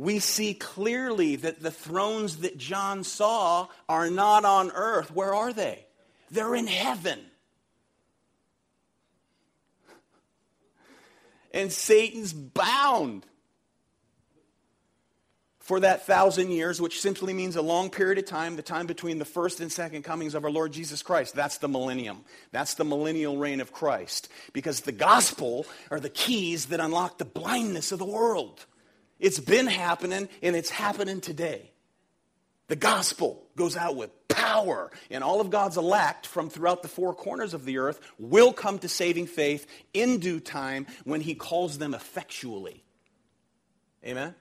we 0.00 0.18
see 0.18 0.54
clearly 0.54 1.36
that 1.36 1.60
the 1.60 1.70
thrones 1.70 2.38
that 2.38 2.56
John 2.56 3.04
saw 3.04 3.68
are 3.86 4.08
not 4.08 4.46
on 4.46 4.70
earth. 4.70 5.14
Where 5.14 5.34
are 5.34 5.52
they? 5.52 5.84
They're 6.30 6.54
in 6.54 6.66
heaven. 6.66 7.20
And 11.52 11.70
Satan's 11.70 12.32
bound 12.32 13.26
for 15.58 15.80
that 15.80 16.06
thousand 16.06 16.50
years, 16.50 16.80
which 16.80 16.98
simply 16.98 17.34
means 17.34 17.56
a 17.56 17.62
long 17.62 17.90
period 17.90 18.16
of 18.16 18.24
time, 18.24 18.56
the 18.56 18.62
time 18.62 18.86
between 18.86 19.18
the 19.18 19.26
first 19.26 19.60
and 19.60 19.70
second 19.70 20.02
comings 20.02 20.34
of 20.34 20.44
our 20.44 20.50
Lord 20.50 20.72
Jesus 20.72 21.02
Christ. 21.02 21.34
That's 21.34 21.58
the 21.58 21.68
millennium. 21.68 22.24
That's 22.52 22.72
the 22.72 22.86
millennial 22.86 23.36
reign 23.36 23.60
of 23.60 23.70
Christ. 23.70 24.30
Because 24.54 24.80
the 24.80 24.92
gospel 24.92 25.66
are 25.90 26.00
the 26.00 26.08
keys 26.08 26.66
that 26.66 26.80
unlock 26.80 27.18
the 27.18 27.26
blindness 27.26 27.92
of 27.92 27.98
the 27.98 28.06
world. 28.06 28.64
It's 29.20 29.38
been 29.38 29.66
happening 29.66 30.28
and 30.42 30.56
it's 30.56 30.70
happening 30.70 31.20
today. 31.20 31.70
The 32.68 32.76
gospel 32.76 33.46
goes 33.56 33.76
out 33.76 33.96
with 33.96 34.10
power, 34.28 34.92
and 35.10 35.24
all 35.24 35.40
of 35.40 35.50
God's 35.50 35.76
elect 35.76 36.24
from 36.24 36.48
throughout 36.48 36.82
the 36.82 36.88
four 36.88 37.12
corners 37.12 37.52
of 37.52 37.64
the 37.64 37.78
earth 37.78 38.00
will 38.18 38.52
come 38.52 38.78
to 38.78 38.88
saving 38.88 39.26
faith 39.26 39.66
in 39.92 40.18
due 40.18 40.38
time 40.38 40.86
when 41.04 41.20
He 41.20 41.34
calls 41.34 41.78
them 41.78 41.94
effectually. 41.94 42.84
Amen? 44.06 44.36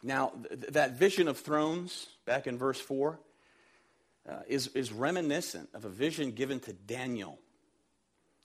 Now, 0.00 0.32
th- 0.48 0.72
that 0.74 0.92
vision 0.92 1.26
of 1.26 1.38
thrones, 1.38 2.06
back 2.24 2.46
in 2.46 2.56
verse 2.56 2.80
4, 2.80 3.18
uh, 4.28 4.36
is, 4.46 4.68
is 4.68 4.92
reminiscent 4.92 5.70
of 5.74 5.84
a 5.84 5.88
vision 5.88 6.30
given 6.30 6.60
to 6.60 6.72
Daniel 6.72 7.40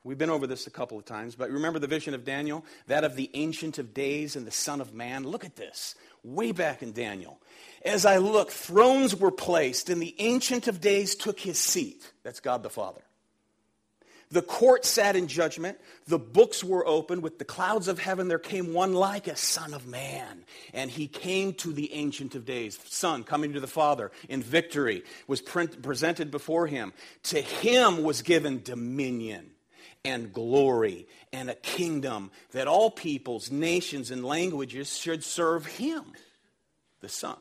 We've 0.05 0.17
been 0.17 0.29
over 0.29 0.47
this 0.47 0.67
a 0.67 0.71
couple 0.71 0.97
of 0.97 1.05
times, 1.05 1.35
but 1.35 1.49
remember 1.49 1.79
the 1.79 1.87
vision 1.87 2.13
of 2.13 2.25
Daniel? 2.25 2.65
That 2.87 3.05
of 3.05 3.15
the 3.15 3.29
Ancient 3.33 3.77
of 3.79 3.93
Days 3.93 4.35
and 4.35 4.45
the 4.45 4.51
Son 4.51 4.81
of 4.81 4.93
Man? 4.93 5.23
Look 5.23 5.45
at 5.45 5.55
this, 5.55 5.95
way 6.23 6.51
back 6.51 6.83
in 6.83 6.91
Daniel. 6.91 7.39
As 7.85 8.05
I 8.05 8.17
look, 8.17 8.51
thrones 8.51 9.15
were 9.15 9.31
placed, 9.31 9.89
and 9.89 10.01
the 10.01 10.13
Ancient 10.19 10.67
of 10.67 10.81
Days 10.81 11.15
took 11.15 11.39
his 11.39 11.57
seat. 11.57 12.11
That's 12.23 12.41
God 12.41 12.63
the 12.63 12.69
Father. 12.69 13.01
The 14.29 14.41
court 14.41 14.83
sat 14.83 15.15
in 15.15 15.27
judgment. 15.27 15.77
The 16.07 16.19
books 16.19 16.63
were 16.63 16.85
opened. 16.85 17.21
With 17.21 17.37
the 17.37 17.45
clouds 17.45 17.87
of 17.87 17.99
heaven, 17.99 18.27
there 18.27 18.39
came 18.39 18.73
one 18.73 18.93
like 18.93 19.27
a 19.27 19.35
son 19.35 19.73
of 19.73 19.85
man. 19.85 20.43
And 20.73 20.89
he 20.89 21.07
came 21.07 21.53
to 21.55 21.71
the 21.71 21.93
Ancient 21.93 22.33
of 22.33 22.43
Days. 22.43 22.79
Son 22.85 23.23
coming 23.23 23.53
to 23.53 23.59
the 23.59 23.67
Father 23.67 24.11
in 24.27 24.41
victory 24.41 25.03
was 25.27 25.39
presented 25.39 26.31
before 26.31 26.65
him. 26.65 26.93
To 27.23 27.39
him 27.41 28.01
was 28.01 28.23
given 28.23 28.63
dominion 28.63 29.52
and 30.05 30.33
glory 30.33 31.07
and 31.31 31.49
a 31.49 31.55
kingdom 31.55 32.31
that 32.51 32.67
all 32.67 32.91
peoples, 32.91 33.51
nations, 33.51 34.11
and 34.11 34.25
languages 34.25 34.97
should 34.97 35.23
serve 35.23 35.65
him, 35.65 36.03
the 37.01 37.09
Son. 37.09 37.37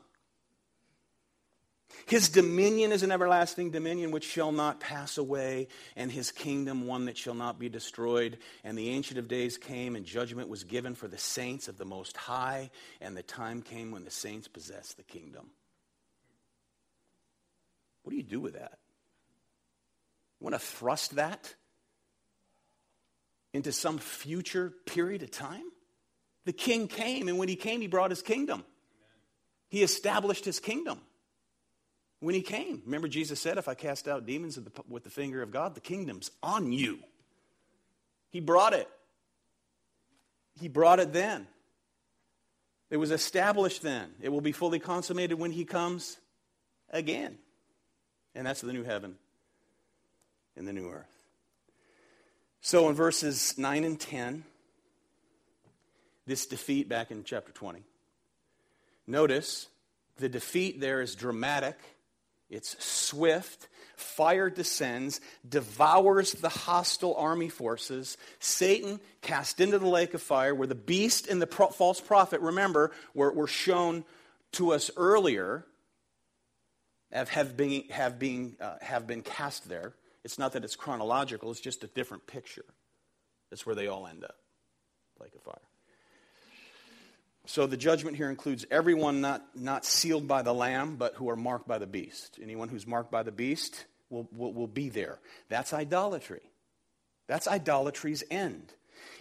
His 2.06 2.28
dominion 2.28 2.90
is 2.90 3.02
an 3.02 3.12
everlasting 3.12 3.70
dominion 3.70 4.10
which 4.10 4.24
shall 4.24 4.52
not 4.52 4.80
pass 4.80 5.18
away, 5.18 5.68
and 5.94 6.10
his 6.10 6.32
kingdom 6.32 6.86
one 6.86 7.04
that 7.04 7.16
shall 7.16 7.34
not 7.34 7.58
be 7.58 7.68
destroyed. 7.68 8.38
And 8.64 8.76
the 8.76 8.90
Ancient 8.90 9.18
of 9.18 9.28
Days 9.28 9.56
came, 9.56 9.94
and 9.94 10.04
judgment 10.04 10.48
was 10.48 10.64
given 10.64 10.94
for 10.94 11.06
the 11.06 11.18
saints 11.18 11.68
of 11.68 11.78
the 11.78 11.84
Most 11.84 12.16
High, 12.16 12.70
and 13.00 13.16
the 13.16 13.22
time 13.22 13.62
came 13.62 13.90
when 13.90 14.04
the 14.04 14.10
saints 14.10 14.48
possessed 14.48 14.96
the 14.96 15.04
kingdom. 15.04 15.50
What 18.02 18.10
do 18.10 18.16
you 18.16 18.24
do 18.24 18.40
with 18.40 18.54
that? 18.54 18.78
You 20.40 20.44
want 20.44 20.54
to 20.54 20.58
thrust 20.58 21.16
that 21.16 21.54
into 23.52 23.72
some 23.72 23.98
future 23.98 24.72
period 24.86 25.22
of 25.22 25.30
time? 25.30 25.64
The 26.44 26.52
king 26.52 26.88
came, 26.88 27.28
and 27.28 27.38
when 27.38 27.48
he 27.48 27.56
came, 27.56 27.80
he 27.80 27.86
brought 27.86 28.10
his 28.10 28.22
kingdom. 28.22 28.64
He 29.68 29.82
established 29.82 30.44
his 30.44 30.60
kingdom 30.60 31.00
when 32.20 32.34
he 32.34 32.42
came. 32.42 32.82
Remember, 32.84 33.08
Jesus 33.08 33.40
said, 33.40 33.58
If 33.58 33.68
I 33.68 33.74
cast 33.74 34.08
out 34.08 34.26
demons 34.26 34.58
with 34.88 35.04
the 35.04 35.10
finger 35.10 35.42
of 35.42 35.50
God, 35.50 35.74
the 35.74 35.80
kingdom's 35.80 36.30
on 36.42 36.72
you. 36.72 36.98
He 38.30 38.40
brought 38.40 38.72
it. 38.72 38.88
He 40.60 40.68
brought 40.68 41.00
it 41.00 41.12
then. 41.12 41.46
It 42.90 42.96
was 42.98 43.10
established 43.10 43.82
then. 43.82 44.10
It 44.20 44.28
will 44.28 44.40
be 44.40 44.52
fully 44.52 44.78
consummated 44.78 45.38
when 45.38 45.50
he 45.50 45.64
comes 45.64 46.18
again. 46.90 47.38
And 48.34 48.46
that's 48.46 48.60
the 48.60 48.72
new 48.72 48.84
heaven 48.84 49.16
and 50.56 50.68
the 50.68 50.72
new 50.72 50.88
earth. 50.90 51.11
So 52.62 52.88
in 52.88 52.94
verses 52.94 53.58
9 53.58 53.84
and 53.84 54.00
10, 54.00 54.44
this 56.26 56.46
defeat 56.46 56.88
back 56.88 57.10
in 57.10 57.24
chapter 57.24 57.52
20. 57.52 57.82
Notice 59.06 59.68
the 60.16 60.28
defeat 60.28 60.80
there 60.80 61.02
is 61.02 61.14
dramatic 61.14 61.76
it's 62.52 62.84
swift. 62.84 63.68
Fire 63.96 64.50
descends, 64.50 65.20
devours 65.48 66.32
the 66.32 66.50
hostile 66.50 67.16
army 67.16 67.48
forces. 67.48 68.18
Satan 68.40 69.00
cast 69.22 69.58
into 69.58 69.78
the 69.78 69.88
lake 69.88 70.12
of 70.12 70.20
fire, 70.20 70.54
where 70.54 70.66
the 70.66 70.74
beast 70.74 71.28
and 71.28 71.40
the 71.40 71.46
pro- 71.46 71.68
false 71.68 72.00
prophet, 72.00 72.42
remember, 72.42 72.92
were, 73.14 73.32
were 73.32 73.46
shown 73.46 74.04
to 74.52 74.72
us 74.72 74.90
earlier, 74.98 75.64
have, 77.10 77.30
have, 77.30 77.56
been, 77.56 77.84
have, 77.88 78.18
been, 78.18 78.54
uh, 78.60 78.74
have 78.82 79.06
been 79.06 79.22
cast 79.22 79.68
there. 79.68 79.94
It's 80.24 80.38
not 80.38 80.52
that 80.52 80.64
it's 80.64 80.76
chronological, 80.76 81.50
it's 81.50 81.60
just 81.60 81.84
a 81.84 81.88
different 81.88 82.26
picture. 82.26 82.64
That's 83.50 83.66
where 83.66 83.74
they 83.74 83.88
all 83.88 84.06
end 84.06 84.24
up 84.24 84.36
lake 85.20 85.34
of 85.34 85.42
fire. 85.42 85.54
So 87.46 87.66
the 87.66 87.76
judgment 87.76 88.16
here 88.16 88.30
includes 88.30 88.66
everyone 88.70 89.20
not, 89.20 89.42
not 89.54 89.84
sealed 89.84 90.28
by 90.28 90.42
the 90.42 90.54
Lamb, 90.54 90.96
but 90.96 91.14
who 91.14 91.28
are 91.28 91.36
marked 91.36 91.66
by 91.66 91.78
the 91.78 91.86
beast. 91.86 92.38
Anyone 92.40 92.68
who's 92.68 92.86
marked 92.86 93.10
by 93.10 93.22
the 93.22 93.32
beast 93.32 93.84
will, 94.10 94.28
will, 94.32 94.52
will 94.52 94.68
be 94.68 94.88
there. 94.88 95.18
That's 95.48 95.72
idolatry. 95.72 96.42
That's 97.26 97.48
idolatry's 97.48 98.22
end, 98.30 98.72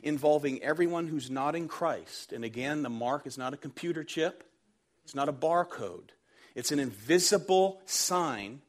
involving 0.03 0.61
everyone 0.61 1.07
who's 1.07 1.31
not 1.31 1.55
in 1.55 1.67
Christ. 1.67 2.31
And 2.31 2.43
again, 2.43 2.83
the 2.83 2.89
mark 2.89 3.25
is 3.25 3.37
not 3.37 3.53
a 3.53 3.57
computer 3.57 4.03
chip, 4.03 4.43
it's 5.03 5.15
not 5.15 5.29
a 5.29 5.33
barcode. 5.33 6.09
It's 6.53 6.71
an 6.71 6.79
invisible 6.79 7.79
sign, 7.85 8.61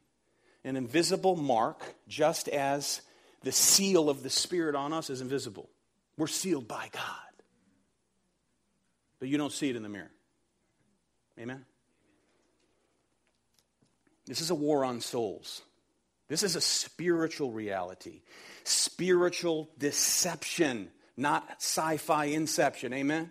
an 0.64 0.76
invisible 0.76 1.36
mark, 1.36 1.82
just 2.08 2.48
as 2.48 3.00
the 3.42 3.52
seal 3.52 4.08
of 4.08 4.22
the 4.22 4.30
Spirit 4.30 4.74
on 4.74 4.92
us 4.92 5.10
is 5.10 5.20
invisible. 5.20 5.68
We're 6.16 6.26
sealed 6.26 6.68
by 6.68 6.88
God 6.92 7.32
but 9.22 9.28
you 9.28 9.38
don't 9.38 9.52
see 9.52 9.70
it 9.70 9.76
in 9.76 9.84
the 9.84 9.88
mirror. 9.88 10.10
Amen? 11.38 11.64
This 14.26 14.40
is 14.40 14.50
a 14.50 14.54
war 14.56 14.84
on 14.84 15.00
souls. 15.00 15.62
This 16.26 16.42
is 16.42 16.56
a 16.56 16.60
spiritual 16.60 17.52
reality, 17.52 18.22
spiritual 18.64 19.70
deception, 19.78 20.90
not 21.16 21.48
sci 21.58 21.98
fi 21.98 22.24
inception. 22.24 22.92
Amen? 22.92 23.30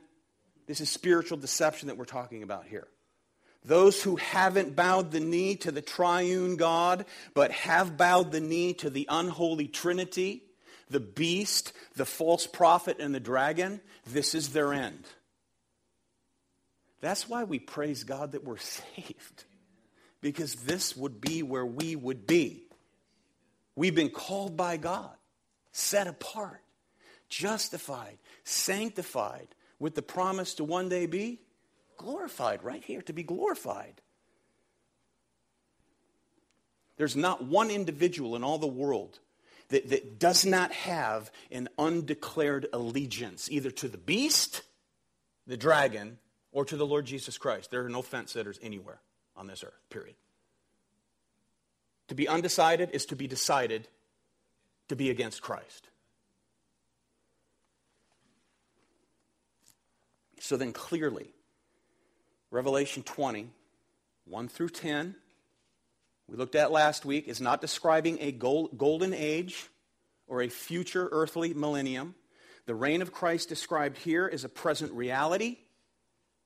This 0.66 0.80
is 0.80 0.90
spiritual 0.90 1.38
deception 1.38 1.90
that 1.90 1.98
we're 1.98 2.06
talking 2.06 2.42
about 2.42 2.68
here. 2.68 2.88
Those 3.64 4.02
who 4.02 4.16
haven't 4.16 4.76
bowed 4.76 5.12
the 5.12 5.20
knee 5.20 5.56
to 5.58 5.72
the 5.72 5.82
triune 5.82 6.56
God, 6.56 7.06
but 7.34 7.52
have 7.52 7.96
bowed 7.96 8.32
the 8.32 8.40
knee 8.40 8.74
to 8.76 8.90
the 8.90 9.08
unholy 9.10 9.68
Trinity, 9.68 10.44
the 10.90 11.00
beast, 11.00 11.72
the 11.96 12.06
false 12.06 12.48
prophet, 12.48 12.98
and 13.00 13.14
the 13.14 13.20
dragon, 13.20 13.80
this 14.08 14.34
is 14.34 14.50
their 14.50 14.74
end. 14.74 15.06
That's 17.02 17.30
why 17.30 17.44
we 17.44 17.60
praise 17.60 18.04
God 18.04 18.32
that 18.32 18.44
we're 18.44 18.58
saved, 18.96 19.44
because 20.22 20.56
this 20.56 20.98
would 20.98 21.22
be 21.22 21.44
where 21.44 21.66
we 21.66 21.96
would 21.96 22.26
be. 22.26 22.64
We've 23.76 23.96
been 23.96 24.10
called 24.10 24.58
by 24.58 24.78
God, 24.78 25.16
set 25.72 26.08
apart, 26.08 26.62
justified, 27.30 28.18
sanctified, 28.44 29.48
with 29.78 29.96
the 29.96 30.02
promise 30.02 30.56
to 30.56 30.64
one 30.64 30.90
day 30.90 31.06
be 31.06 31.40
glorified, 32.02 32.64
right 32.64 32.84
here, 32.84 33.02
to 33.04 33.14
be 33.14 33.24
glorified. 33.24 34.02
There's 36.98 37.16
not 37.16 37.44
one 37.44 37.72
individual 37.72 38.36
in 38.36 38.44
all 38.44 38.58
the 38.58 38.68
world 38.68 39.20
that, 39.70 39.90
that 39.90 40.20
does 40.20 40.46
not 40.46 40.72
have 40.72 41.32
an 41.52 41.70
undeclared 41.78 42.68
allegiance, 42.74 43.50
either 43.50 43.72
to 43.72 43.88
the 43.88 43.98
beast, 43.98 44.62
the 45.48 45.58
dragon, 45.58 46.18
or 46.52 46.66
to 46.66 46.76
the 46.76 46.86
Lord 46.86 47.06
Jesus 47.06 47.38
Christ. 47.38 47.72
There 47.72 47.86
are 47.86 47.90
no 47.90 48.02
fence 48.02 48.34
sitters 48.34 48.60
anywhere 48.62 49.00
on 49.36 49.48
this 49.48 49.64
earth, 49.64 49.80
period. 49.90 50.16
To 52.10 52.16
be 52.16 52.28
undecided 52.28 52.90
is 52.92 53.06
to 53.08 53.16
be 53.16 53.28
decided 53.28 53.88
to 54.90 54.96
be 54.96 55.10
against 55.10 55.42
Christ. 55.42 55.88
So 60.40 60.58
then, 60.58 60.74
clearly, 60.74 61.34
Revelation 62.52 63.02
20, 63.04 63.50
1 64.26 64.48
through 64.50 64.70
10, 64.70 65.16
we 66.28 66.38
looked 66.38 66.56
at 66.56 66.72
last 66.72 67.06
week, 67.06 67.28
is 67.28 67.42
not 67.42 67.62
describing 67.62 68.18
a 68.22 68.32
gold, 68.32 68.78
golden 68.78 69.14
age 69.14 69.68
or 70.28 70.42
a 70.42 70.50
future 70.50 71.10
earthly 71.12 71.54
millennium. 71.54 72.14
The 72.68 72.76
reign 72.76 73.02
of 73.02 73.12
Christ 73.12 73.50
described 73.50 73.98
here 73.98 74.28
is 74.28 74.44
a 74.44 74.50
present 74.50 74.94
reality 74.94 75.58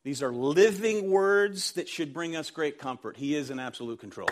these 0.05 0.21
are 0.21 0.31
living 0.31 1.09
words 1.09 1.71
that 1.73 1.89
should 1.89 2.13
bring 2.13 2.35
us 2.35 2.51
great 2.51 2.77
comfort. 2.77 3.17
He 3.17 3.33
is 3.33 3.49
in 3.49 3.59
absolute 3.59 3.99
control. 3.99 4.29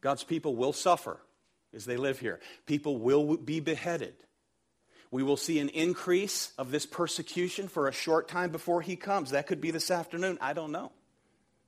God's 0.00 0.24
people 0.24 0.56
will 0.56 0.72
suffer 0.72 1.18
as 1.72 1.84
they 1.84 1.96
live 1.96 2.18
here, 2.18 2.40
people 2.66 2.98
will 2.98 3.36
be 3.36 3.60
beheaded. 3.60 4.14
We 5.16 5.22
will 5.22 5.38
see 5.38 5.60
an 5.60 5.70
increase 5.70 6.52
of 6.58 6.70
this 6.70 6.84
persecution 6.84 7.68
for 7.68 7.88
a 7.88 7.92
short 7.92 8.28
time 8.28 8.50
before 8.50 8.82
he 8.82 8.96
comes. 8.96 9.30
That 9.30 9.46
could 9.46 9.62
be 9.62 9.70
this 9.70 9.90
afternoon. 9.90 10.36
I 10.42 10.52
don't 10.52 10.72
know. 10.72 10.92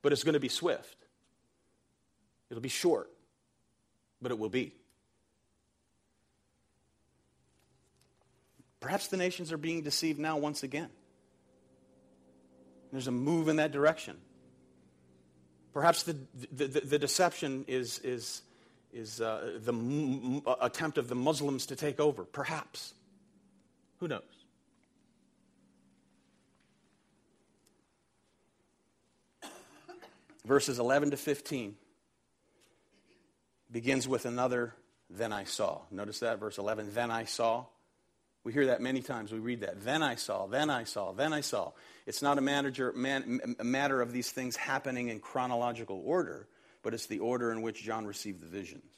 But 0.03 0.13
it's 0.13 0.23
going 0.23 0.35
to 0.35 0.39
be 0.39 0.49
swift. 0.49 0.97
It'll 2.51 2.61
be 2.61 2.69
short, 2.69 3.09
but 4.21 4.31
it 4.31 4.37
will 4.37 4.49
be. 4.49 4.75
Perhaps 8.81 9.07
the 9.07 9.17
nations 9.17 9.51
are 9.51 9.57
being 9.57 9.81
deceived 9.81 10.19
now 10.19 10.37
once 10.37 10.61
again. 10.61 10.91
There's 12.91 13.07
a 13.07 13.11
move 13.11 13.47
in 13.47 13.55
that 13.55 13.71
direction. 13.71 14.17
Perhaps 15.73 16.03
the, 16.03 16.15
the, 16.51 16.67
the, 16.67 16.79
the 16.81 16.99
deception 16.99 17.65
is, 17.67 17.97
is, 18.03 18.43
is 18.93 19.19
uh, 19.19 19.57
the 19.63 19.73
m- 19.73 20.43
attempt 20.61 20.99
of 20.99 21.07
the 21.07 21.15
Muslims 21.15 21.65
to 21.65 21.75
take 21.75 21.99
over. 21.99 22.25
Perhaps. 22.25 22.93
Who 23.99 24.07
knows? 24.07 24.21
Verses 30.45 30.79
11 30.79 31.11
to 31.11 31.17
15 31.17 31.75
begins 33.71 34.07
with 34.07 34.25
another 34.25 34.73
then 35.09 35.33
I 35.33 35.43
saw. 35.45 35.81
Notice 35.91 36.19
that, 36.19 36.39
verse 36.39 36.57
11. 36.57 36.93
Then 36.93 37.09
I 37.11 37.25
saw. 37.25 37.65
We 38.43 38.53
hear 38.53 38.67
that 38.67 38.81
many 38.81 39.01
times. 39.01 39.31
We 39.31 39.39
read 39.39 39.61
that. 39.61 39.83
Then 39.83 40.03
I 40.03 40.15
saw, 40.15 40.47
then 40.47 40.69
I 40.69 40.83
saw, 40.83 41.11
then 41.11 41.33
I 41.33 41.41
saw. 41.41 41.71
It's 42.05 42.21
not 42.21 42.37
a, 42.37 42.41
manager, 42.41 42.93
man, 42.93 43.55
a 43.59 43.63
matter 43.63 44.01
of 44.01 44.13
these 44.13 44.31
things 44.31 44.55
happening 44.55 45.09
in 45.09 45.19
chronological 45.19 46.01
order, 46.05 46.47
but 46.83 46.93
it's 46.93 47.07
the 47.07 47.19
order 47.19 47.51
in 47.51 47.61
which 47.61 47.83
John 47.83 48.05
received 48.05 48.41
the 48.41 48.47
visions. 48.47 48.91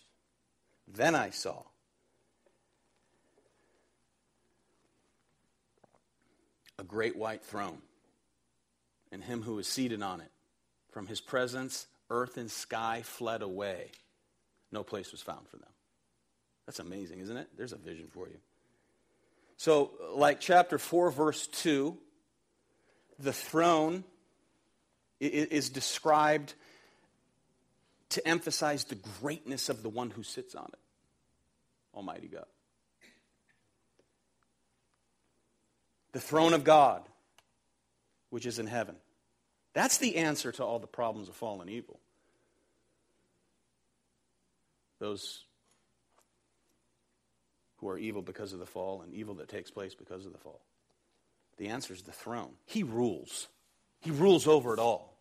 Then 0.88 1.16
I 1.16 1.32
saw. 1.32 1.64
A 6.82 6.84
great 6.84 7.16
white 7.16 7.44
throne 7.44 7.78
and 9.12 9.24
him 9.24 9.44
who 9.44 9.60
is 9.60 9.68
seated 9.68 10.02
on 10.02 10.20
it. 10.20 10.32
From 10.90 11.08
his 11.08 11.22
presence, 11.22 11.86
earth 12.10 12.36
and 12.38 12.50
sky 12.50 13.04
fled 13.04 13.44
away. 13.44 13.92
No 14.72 14.84
place 14.84 15.12
was 15.12 15.22
found 15.22 15.48
for 15.48 15.58
them. 15.58 15.70
That's 16.66 16.80
amazing, 16.80 17.20
isn't 17.20 17.38
it? 17.38 17.48
There's 17.56 17.72
a 17.72 17.78
vision 17.78 18.08
for 18.12 18.28
you. 18.28 18.38
So, 19.58 19.92
like 20.16 20.40
chapter 20.40 20.80
4, 20.80 21.12
verse 21.12 21.48
2, 21.48 21.96
the 23.20 23.34
throne 23.34 24.04
is 25.20 25.70
described 25.70 26.56
to 28.10 28.28
emphasize 28.28 28.86
the 28.86 28.98
greatness 29.22 29.70
of 29.70 29.84
the 29.84 29.90
one 29.90 30.10
who 30.10 30.24
sits 30.24 30.56
on 30.56 30.66
it 30.74 30.80
Almighty 31.94 32.28
God. 32.28 32.46
The 36.12 36.20
throne 36.20 36.54
of 36.54 36.64
God, 36.64 37.04
which 38.30 38.46
is 38.46 38.60
in 38.60 38.68
heaven. 38.68 38.96
That's 39.74 39.98
the 39.98 40.18
answer 40.18 40.52
to 40.54 40.64
all 40.64 40.80
the 40.80 40.88
problems 40.88 41.30
of 41.30 41.36
fallen 41.36 41.70
evil. 41.70 42.00
Those 45.00 45.46
who 47.78 47.90
are 47.90 47.98
evil 47.98 48.22
because 48.22 48.54
of 48.54 48.60
the 48.60 48.66
fall 48.66 49.02
and 49.02 49.14
evil 49.14 49.36
that 49.36 49.50
takes 49.50 49.72
place 49.72 49.96
because 49.96 50.26
of 50.26 50.34
the 50.34 50.38
fall. 50.38 50.62
The 51.58 51.70
answer 51.70 51.94
is 51.94 52.04
the 52.04 52.12
throne. 52.12 52.52
He 52.66 52.84
rules, 52.84 53.48
He 54.00 54.12
rules 54.12 54.48
over 54.48 54.74
it 54.74 54.80
all. 54.80 55.12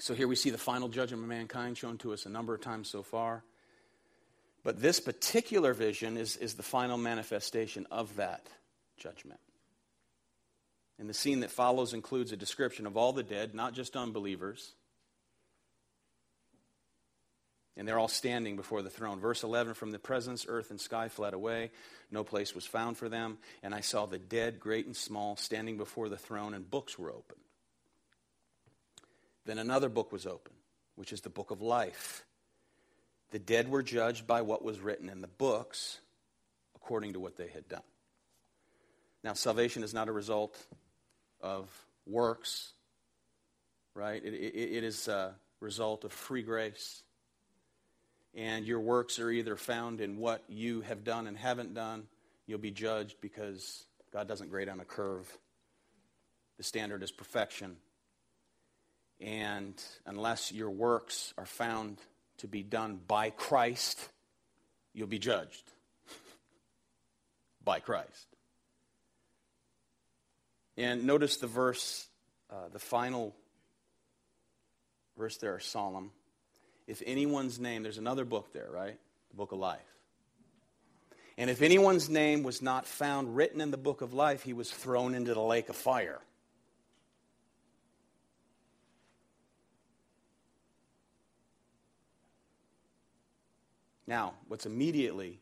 So 0.00 0.14
here 0.14 0.28
we 0.28 0.36
see 0.36 0.50
the 0.50 0.58
final 0.58 0.88
judgment 0.88 1.22
of 1.22 1.28
mankind 1.28 1.76
shown 1.76 1.98
to 1.98 2.12
us 2.12 2.24
a 2.24 2.28
number 2.28 2.54
of 2.54 2.60
times 2.60 2.88
so 2.88 3.02
far. 3.02 3.42
But 4.68 4.82
this 4.82 5.00
particular 5.00 5.72
vision 5.72 6.18
is, 6.18 6.36
is 6.36 6.52
the 6.52 6.62
final 6.62 6.98
manifestation 6.98 7.86
of 7.90 8.16
that 8.16 8.46
judgment. 8.98 9.40
And 10.98 11.08
the 11.08 11.14
scene 11.14 11.40
that 11.40 11.50
follows 11.50 11.94
includes 11.94 12.32
a 12.32 12.36
description 12.36 12.86
of 12.86 12.94
all 12.94 13.14
the 13.14 13.22
dead, 13.22 13.54
not 13.54 13.72
just 13.72 13.96
unbelievers. 13.96 14.74
And 17.78 17.88
they're 17.88 17.98
all 17.98 18.08
standing 18.08 18.56
before 18.56 18.82
the 18.82 18.90
throne. 18.90 19.20
Verse 19.20 19.42
11 19.42 19.72
From 19.72 19.90
the 19.90 19.98
presence, 19.98 20.44
earth 20.46 20.68
and 20.68 20.78
sky 20.78 21.08
fled 21.08 21.32
away. 21.32 21.70
No 22.10 22.22
place 22.22 22.54
was 22.54 22.66
found 22.66 22.98
for 22.98 23.08
them. 23.08 23.38
And 23.62 23.74
I 23.74 23.80
saw 23.80 24.04
the 24.04 24.18
dead, 24.18 24.60
great 24.60 24.84
and 24.84 24.94
small, 24.94 25.36
standing 25.36 25.78
before 25.78 26.10
the 26.10 26.18
throne, 26.18 26.52
and 26.52 26.70
books 26.70 26.98
were 26.98 27.10
opened. 27.10 27.40
Then 29.46 29.56
another 29.56 29.88
book 29.88 30.12
was 30.12 30.26
opened, 30.26 30.58
which 30.94 31.14
is 31.14 31.22
the 31.22 31.30
book 31.30 31.50
of 31.50 31.62
life. 31.62 32.26
The 33.30 33.38
dead 33.38 33.68
were 33.70 33.82
judged 33.82 34.26
by 34.26 34.42
what 34.42 34.64
was 34.64 34.80
written 34.80 35.08
in 35.08 35.20
the 35.20 35.28
books 35.28 35.98
according 36.74 37.12
to 37.12 37.20
what 37.20 37.36
they 37.36 37.48
had 37.48 37.68
done. 37.68 37.82
Now, 39.22 39.34
salvation 39.34 39.82
is 39.82 39.92
not 39.92 40.08
a 40.08 40.12
result 40.12 40.56
of 41.40 41.68
works, 42.06 42.72
right? 43.94 44.24
it, 44.24 44.32
it, 44.32 44.76
it 44.76 44.84
is 44.84 45.08
a 45.08 45.34
result 45.60 46.04
of 46.04 46.12
free 46.12 46.42
grace. 46.42 47.02
And 48.34 48.64
your 48.64 48.80
works 48.80 49.18
are 49.18 49.30
either 49.30 49.56
found 49.56 50.00
in 50.00 50.18
what 50.18 50.44
you 50.48 50.82
have 50.82 51.04
done 51.04 51.26
and 51.26 51.36
haven't 51.36 51.74
done. 51.74 52.06
You'll 52.46 52.58
be 52.58 52.70
judged 52.70 53.16
because 53.20 53.84
God 54.12 54.28
doesn't 54.28 54.50
grade 54.50 54.68
on 54.68 54.80
a 54.80 54.84
curve. 54.84 55.30
The 56.56 56.62
standard 56.62 57.02
is 57.02 57.10
perfection. 57.10 57.76
And 59.20 59.74
unless 60.06 60.52
your 60.52 60.70
works 60.70 61.34
are 61.36 61.46
found 61.46 61.98
to 62.38 62.48
be 62.48 62.62
done 62.62 63.00
by 63.06 63.30
Christ, 63.30 64.00
you'll 64.94 65.06
be 65.06 65.18
judged 65.18 65.72
by 67.64 67.80
Christ. 67.80 68.26
And 70.76 71.04
notice 71.04 71.38
the 71.38 71.48
verse, 71.48 72.06
uh, 72.50 72.68
the 72.72 72.78
final 72.78 73.34
verse 75.16 75.36
there, 75.38 75.54
are 75.54 75.60
solemn. 75.60 76.12
If 76.86 77.02
anyone's 77.04 77.58
name, 77.58 77.82
there's 77.82 77.98
another 77.98 78.24
book 78.24 78.52
there, 78.52 78.68
right? 78.72 78.96
The 79.30 79.36
book 79.36 79.52
of 79.52 79.58
life. 79.58 79.80
And 81.36 81.50
if 81.50 81.62
anyone's 81.62 82.08
name 82.08 82.42
was 82.42 82.62
not 82.62 82.86
found 82.86 83.36
written 83.36 83.60
in 83.60 83.70
the 83.70 83.76
book 83.76 84.00
of 84.02 84.12
life, 84.14 84.42
he 84.42 84.52
was 84.52 84.70
thrown 84.70 85.14
into 85.14 85.34
the 85.34 85.40
lake 85.40 85.68
of 85.68 85.76
fire. 85.76 86.20
Now, 94.08 94.32
what's 94.48 94.64
immediately 94.64 95.38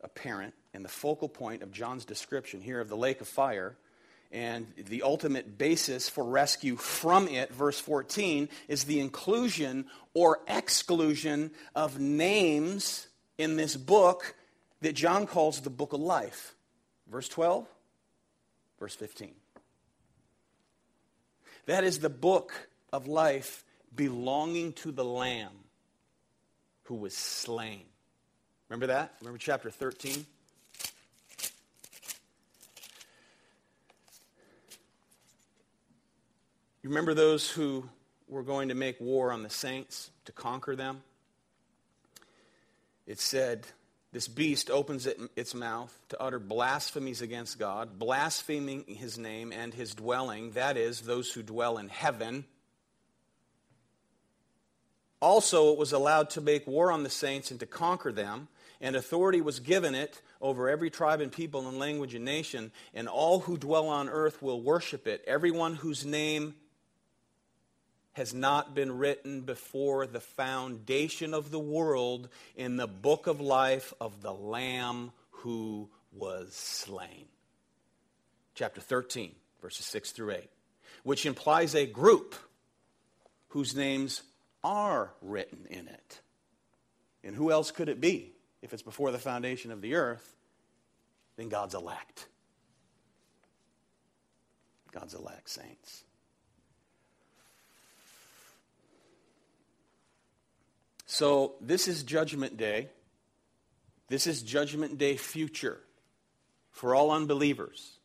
apparent 0.00 0.54
and 0.72 0.82
the 0.82 0.88
focal 0.88 1.28
point 1.28 1.62
of 1.62 1.70
John's 1.70 2.06
description 2.06 2.62
here 2.62 2.80
of 2.80 2.88
the 2.88 2.96
lake 2.96 3.20
of 3.20 3.28
fire 3.28 3.76
and 4.32 4.66
the 4.78 5.02
ultimate 5.02 5.58
basis 5.58 6.08
for 6.08 6.24
rescue 6.24 6.76
from 6.76 7.28
it, 7.28 7.52
verse 7.52 7.78
14, 7.78 8.48
is 8.66 8.84
the 8.84 8.98
inclusion 8.98 9.84
or 10.14 10.40
exclusion 10.48 11.50
of 11.74 12.00
names 12.00 13.08
in 13.36 13.56
this 13.56 13.76
book 13.76 14.34
that 14.80 14.94
John 14.94 15.26
calls 15.26 15.60
the 15.60 15.68
book 15.68 15.92
of 15.92 16.00
life. 16.00 16.54
Verse 17.10 17.28
12, 17.28 17.66
verse 18.78 18.94
15. 18.94 19.34
That 21.66 21.84
is 21.84 21.98
the 21.98 22.08
book 22.08 22.70
of 22.90 23.06
life 23.06 23.64
belonging 23.94 24.72
to 24.74 24.92
the 24.92 25.04
Lamb 25.04 25.52
who 26.90 26.96
was 26.96 27.16
slain. 27.16 27.84
Remember 28.68 28.88
that? 28.88 29.14
Remember 29.20 29.38
chapter 29.38 29.70
13? 29.70 30.26
You 36.82 36.88
remember 36.88 37.14
those 37.14 37.48
who 37.48 37.88
were 38.26 38.42
going 38.42 38.70
to 38.70 38.74
make 38.74 39.00
war 39.00 39.30
on 39.30 39.44
the 39.44 39.50
saints 39.50 40.10
to 40.24 40.32
conquer 40.32 40.74
them? 40.74 41.04
It 43.06 43.20
said, 43.20 43.68
This 44.10 44.26
beast 44.26 44.68
opens 44.68 45.06
it, 45.06 45.20
its 45.36 45.54
mouth 45.54 45.96
to 46.08 46.20
utter 46.20 46.40
blasphemies 46.40 47.22
against 47.22 47.56
God, 47.56 48.00
blaspheming 48.00 48.82
his 48.84 49.16
name 49.16 49.52
and 49.52 49.72
his 49.72 49.94
dwelling, 49.94 50.50
that 50.52 50.76
is, 50.76 51.02
those 51.02 51.30
who 51.30 51.44
dwell 51.44 51.78
in 51.78 51.88
heaven. 51.88 52.46
Also, 55.20 55.72
it 55.72 55.78
was 55.78 55.92
allowed 55.92 56.30
to 56.30 56.40
make 56.40 56.66
war 56.66 56.90
on 56.90 57.02
the 57.02 57.10
saints 57.10 57.50
and 57.50 57.60
to 57.60 57.66
conquer 57.66 58.10
them, 58.10 58.48
and 58.80 58.96
authority 58.96 59.40
was 59.40 59.60
given 59.60 59.94
it 59.94 60.22
over 60.40 60.68
every 60.68 60.88
tribe 60.88 61.20
and 61.20 61.30
people 61.30 61.68
and 61.68 61.78
language 61.78 62.14
and 62.14 62.24
nation, 62.24 62.72
and 62.94 63.06
all 63.06 63.40
who 63.40 63.58
dwell 63.58 63.88
on 63.88 64.08
earth 64.08 64.40
will 64.40 64.60
worship 64.60 65.06
it, 65.06 65.22
everyone 65.26 65.74
whose 65.74 66.06
name 66.06 66.54
has 68.14 68.32
not 68.34 68.74
been 68.74 68.98
written 68.98 69.42
before 69.42 70.06
the 70.06 70.20
foundation 70.20 71.34
of 71.34 71.50
the 71.50 71.60
world 71.60 72.28
in 72.56 72.76
the 72.76 72.86
book 72.86 73.26
of 73.26 73.40
life 73.40 73.92
of 74.00 74.22
the 74.22 74.32
Lamb 74.32 75.12
who 75.30 75.88
was 76.12 76.54
slain. 76.54 77.26
Chapter 78.54 78.80
13, 78.80 79.34
verses 79.62 79.86
6 79.86 80.12
through 80.12 80.32
8, 80.32 80.50
which 81.02 81.24
implies 81.24 81.74
a 81.74 81.86
group 81.86 82.34
whose 83.48 83.76
names 83.76 84.22
are 84.62 85.12
written 85.22 85.66
in 85.68 85.88
it. 85.88 86.20
And 87.22 87.34
who 87.34 87.50
else 87.50 87.70
could 87.70 87.88
it 87.88 88.00
be 88.00 88.32
if 88.62 88.72
it's 88.72 88.82
before 88.82 89.10
the 89.10 89.18
foundation 89.18 89.70
of 89.70 89.80
the 89.80 89.94
earth 89.94 90.34
than 91.36 91.48
God's 91.48 91.74
elect? 91.74 92.28
God's 94.92 95.14
elect 95.14 95.48
saints. 95.48 96.04
So, 101.06 101.54
this 101.60 101.88
is 101.88 102.02
Judgment 102.02 102.56
Day. 102.56 102.88
This 104.08 104.26
is 104.26 104.42
Judgment 104.42 104.96
Day 104.96 105.16
future 105.16 105.80
for 106.70 106.94
all 106.94 107.10
unbelievers. 107.10 107.98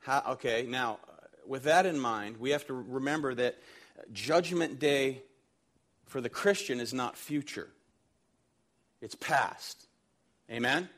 How, 0.00 0.22
okay, 0.32 0.66
now, 0.68 0.98
with 1.46 1.64
that 1.64 1.86
in 1.86 1.98
mind, 1.98 2.36
we 2.36 2.50
have 2.50 2.66
to 2.66 2.74
remember 2.74 3.34
that 3.34 3.56
Judgment 4.12 4.78
Day 4.78 5.22
for 6.06 6.20
the 6.20 6.28
Christian 6.28 6.80
is 6.80 6.92
not 6.92 7.16
future, 7.16 7.68
it's 9.00 9.14
past. 9.14 9.86
Amen? 10.50 10.88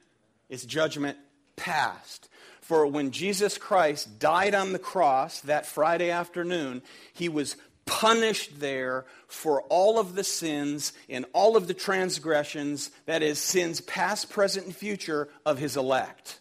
It's 0.49 0.65
judgment 0.65 1.17
past. 1.55 2.29
For 2.61 2.87
when 2.87 3.13
Jesus 3.13 3.59
Christ 3.59 4.19
died 4.19 4.55
on 4.55 4.73
the 4.73 4.79
cross 4.79 5.41
that 5.43 5.67
Friday 5.67 6.11
afternoon, 6.11 6.83
he 7.13 7.29
was 7.29 7.57
punished 7.85 8.59
there 8.59 9.05
for 9.29 9.63
all 9.63 10.01
of 10.01 10.17
the 10.17 10.25
sins 10.25 10.93
and 11.09 11.25
all 11.33 11.57
of 11.57 11.69
the 11.69 11.75
transgressions, 11.75 12.91
that 13.07 13.23
is, 13.23 13.39
sins 13.39 13.81
past, 13.81 14.31
present, 14.31 14.67
and 14.67 14.75
future 14.75 15.29
of 15.45 15.59
his 15.59 15.77
elect 15.77 16.41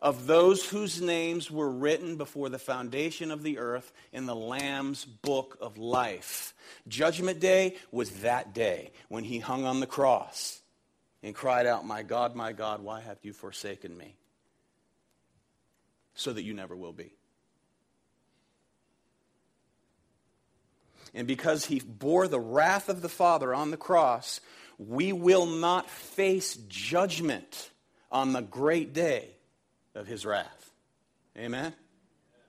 of 0.00 0.26
those 0.26 0.68
whose 0.68 1.00
names 1.00 1.50
were 1.50 1.70
written 1.70 2.16
before 2.16 2.48
the 2.48 2.58
foundation 2.58 3.30
of 3.30 3.42
the 3.42 3.58
earth 3.58 3.92
in 4.12 4.26
the 4.26 4.34
Lamb's 4.34 5.04
book 5.04 5.58
of 5.60 5.76
life. 5.76 6.54
Judgment 6.86 7.40
Day 7.40 7.76
was 7.90 8.10
that 8.20 8.54
day 8.54 8.92
when 9.08 9.24
he 9.24 9.38
hung 9.38 9.64
on 9.64 9.80
the 9.80 9.86
cross. 9.86 10.60
and 11.20 11.34
cried 11.34 11.66
out, 11.66 11.84
My 11.84 12.04
God, 12.04 12.36
my 12.36 12.52
God, 12.52 12.80
why 12.80 13.00
have 13.00 13.18
you 13.22 13.32
forsaken 13.32 13.96
me? 13.96 14.14
So 16.14 16.32
that 16.32 16.44
you 16.44 16.54
never 16.54 16.76
will 16.76 16.92
be. 16.92 17.12
And 21.12 21.26
because 21.26 21.64
he 21.64 21.80
bore 21.80 22.28
the 22.28 22.38
wrath 22.38 22.88
of 22.88 23.02
the 23.02 23.08
Father 23.08 23.52
on 23.52 23.72
the 23.72 23.76
cross, 23.76 24.40
we 24.78 25.12
will 25.12 25.46
not 25.46 25.90
face 25.90 26.54
judgment 26.68 27.70
on 28.12 28.32
the 28.32 28.42
great 28.42 28.92
day 28.92 29.30
of 29.98 30.06
his 30.06 30.24
wrath. 30.24 30.70
Amen? 31.36 31.74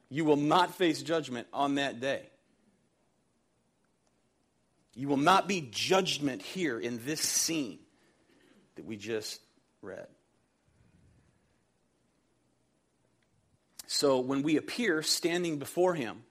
You 0.09 0.23
will 0.23 0.37
not 0.37 0.75
face 0.75 1.01
judgment 1.01 1.47
on 1.51 1.75
that 1.75 1.99
day. 1.99 2.29
You 4.95 5.07
will 5.07 5.17
not 5.17 5.47
be 5.47 5.67
judgment 5.71 6.41
here 6.41 6.79
in 6.79 7.03
this 7.05 7.21
scene 7.21 7.79
that 8.75 8.85
we 8.85 8.97
just 8.97 9.41
read. 9.81 10.07
So 13.87 14.19
when 14.19 14.43
we 14.43 14.57
appear 14.57 15.01
standing 15.01 15.57
before 15.57 15.95
him 15.95 16.23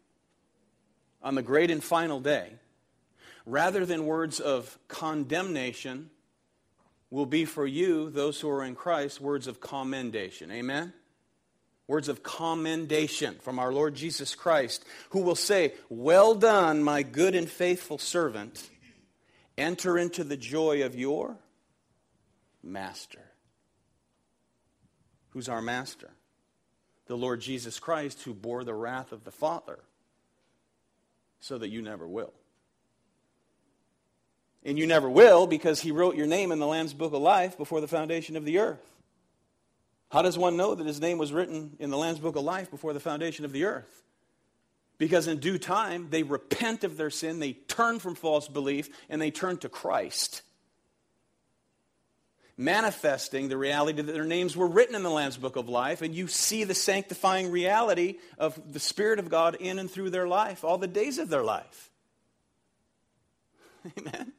on 1.22 1.34
the 1.34 1.42
great 1.42 1.70
and 1.70 1.82
final 1.82 2.20
day, 2.20 2.52
rather 3.46 3.84
than 3.84 4.06
words 4.06 4.38
of 4.38 4.78
condemnation, 4.86 6.10
will 7.10 7.26
be 7.26 7.44
for 7.44 7.66
you, 7.66 8.10
those 8.10 8.40
who 8.40 8.50
are 8.50 8.62
in 8.62 8.74
Christ, 8.74 9.20
words 9.20 9.46
of 9.46 9.60
commendation. 9.60 10.50
Amen? 10.50 10.92
Words 11.88 12.08
of 12.08 12.22
commendation 12.22 13.36
from 13.40 13.58
our 13.58 13.72
Lord 13.72 13.94
Jesus 13.94 14.34
Christ, 14.34 14.84
who 15.10 15.22
will 15.22 15.34
say, 15.34 15.72
Well 15.88 16.34
done, 16.34 16.82
my 16.82 17.02
good 17.02 17.34
and 17.34 17.48
faithful 17.48 17.96
servant. 17.96 18.68
Enter 19.56 19.98
into 19.98 20.22
the 20.22 20.36
joy 20.36 20.84
of 20.84 20.94
your 20.94 21.36
master. 22.62 23.22
Who's 25.30 25.48
our 25.48 25.62
master? 25.62 26.10
The 27.06 27.16
Lord 27.16 27.40
Jesus 27.40 27.80
Christ, 27.80 28.22
who 28.22 28.34
bore 28.34 28.64
the 28.64 28.74
wrath 28.74 29.10
of 29.10 29.24
the 29.24 29.32
Father, 29.32 29.78
so 31.40 31.56
that 31.56 31.70
you 31.70 31.80
never 31.80 32.06
will. 32.06 32.34
And 34.62 34.78
you 34.78 34.86
never 34.86 35.08
will 35.08 35.46
because 35.46 35.80
he 35.80 35.90
wrote 35.90 36.16
your 36.16 36.26
name 36.26 36.52
in 36.52 36.58
the 36.58 36.66
Lamb's 36.66 36.92
Book 36.92 37.14
of 37.14 37.22
Life 37.22 37.56
before 37.56 37.80
the 37.80 37.88
foundation 37.88 38.36
of 38.36 38.44
the 38.44 38.58
earth. 38.58 38.97
How 40.10 40.22
does 40.22 40.38
one 40.38 40.56
know 40.56 40.74
that 40.74 40.86
his 40.86 41.00
name 41.00 41.18
was 41.18 41.32
written 41.32 41.76
in 41.78 41.90
the 41.90 41.98
Lamb's 41.98 42.20
Book 42.20 42.36
of 42.36 42.42
Life 42.42 42.70
before 42.70 42.92
the 42.92 43.00
foundation 43.00 43.44
of 43.44 43.52
the 43.52 43.64
earth? 43.64 44.02
Because 44.96 45.28
in 45.28 45.38
due 45.38 45.58
time, 45.58 46.08
they 46.10 46.22
repent 46.22 46.82
of 46.82 46.96
their 46.96 47.10
sin, 47.10 47.38
they 47.38 47.52
turn 47.52 47.98
from 47.98 48.14
false 48.14 48.48
belief, 48.48 48.88
and 49.08 49.20
they 49.20 49.30
turn 49.30 49.58
to 49.58 49.68
Christ. 49.68 50.42
Manifesting 52.56 53.48
the 53.48 53.56
reality 53.56 54.02
that 54.02 54.12
their 54.12 54.24
names 54.24 54.56
were 54.56 54.66
written 54.66 54.96
in 54.96 55.04
the 55.04 55.10
Lamb's 55.10 55.36
Book 55.36 55.54
of 55.54 55.68
Life, 55.68 56.02
and 56.02 56.14
you 56.14 56.26
see 56.26 56.64
the 56.64 56.74
sanctifying 56.74 57.52
reality 57.52 58.16
of 58.38 58.60
the 58.72 58.80
Spirit 58.80 59.20
of 59.20 59.28
God 59.28 59.56
in 59.60 59.78
and 59.78 59.88
through 59.88 60.10
their 60.10 60.26
life, 60.26 60.64
all 60.64 60.78
the 60.78 60.88
days 60.88 61.18
of 61.18 61.28
their 61.28 61.44
life. 61.44 61.90
Amen. 63.98 64.32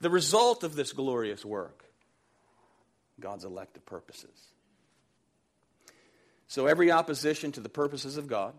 The 0.00 0.10
result 0.10 0.64
of 0.64 0.76
this 0.76 0.92
glorious 0.92 1.44
work 1.44 1.89
God's 3.20 3.44
elective 3.44 3.84
purposes. 3.86 4.52
So 6.46 6.66
every 6.66 6.90
opposition 6.90 7.52
to 7.52 7.60
the 7.60 7.68
purposes 7.68 8.16
of 8.16 8.26
God 8.26 8.54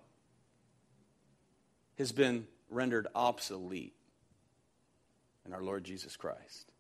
has 1.97 2.12
been 2.12 2.47
rendered 2.70 3.07
obsolete 3.14 3.93
in 5.45 5.53
our 5.53 5.62
Lord 5.62 5.84
Jesus 5.84 6.16
Christ. 6.16 6.72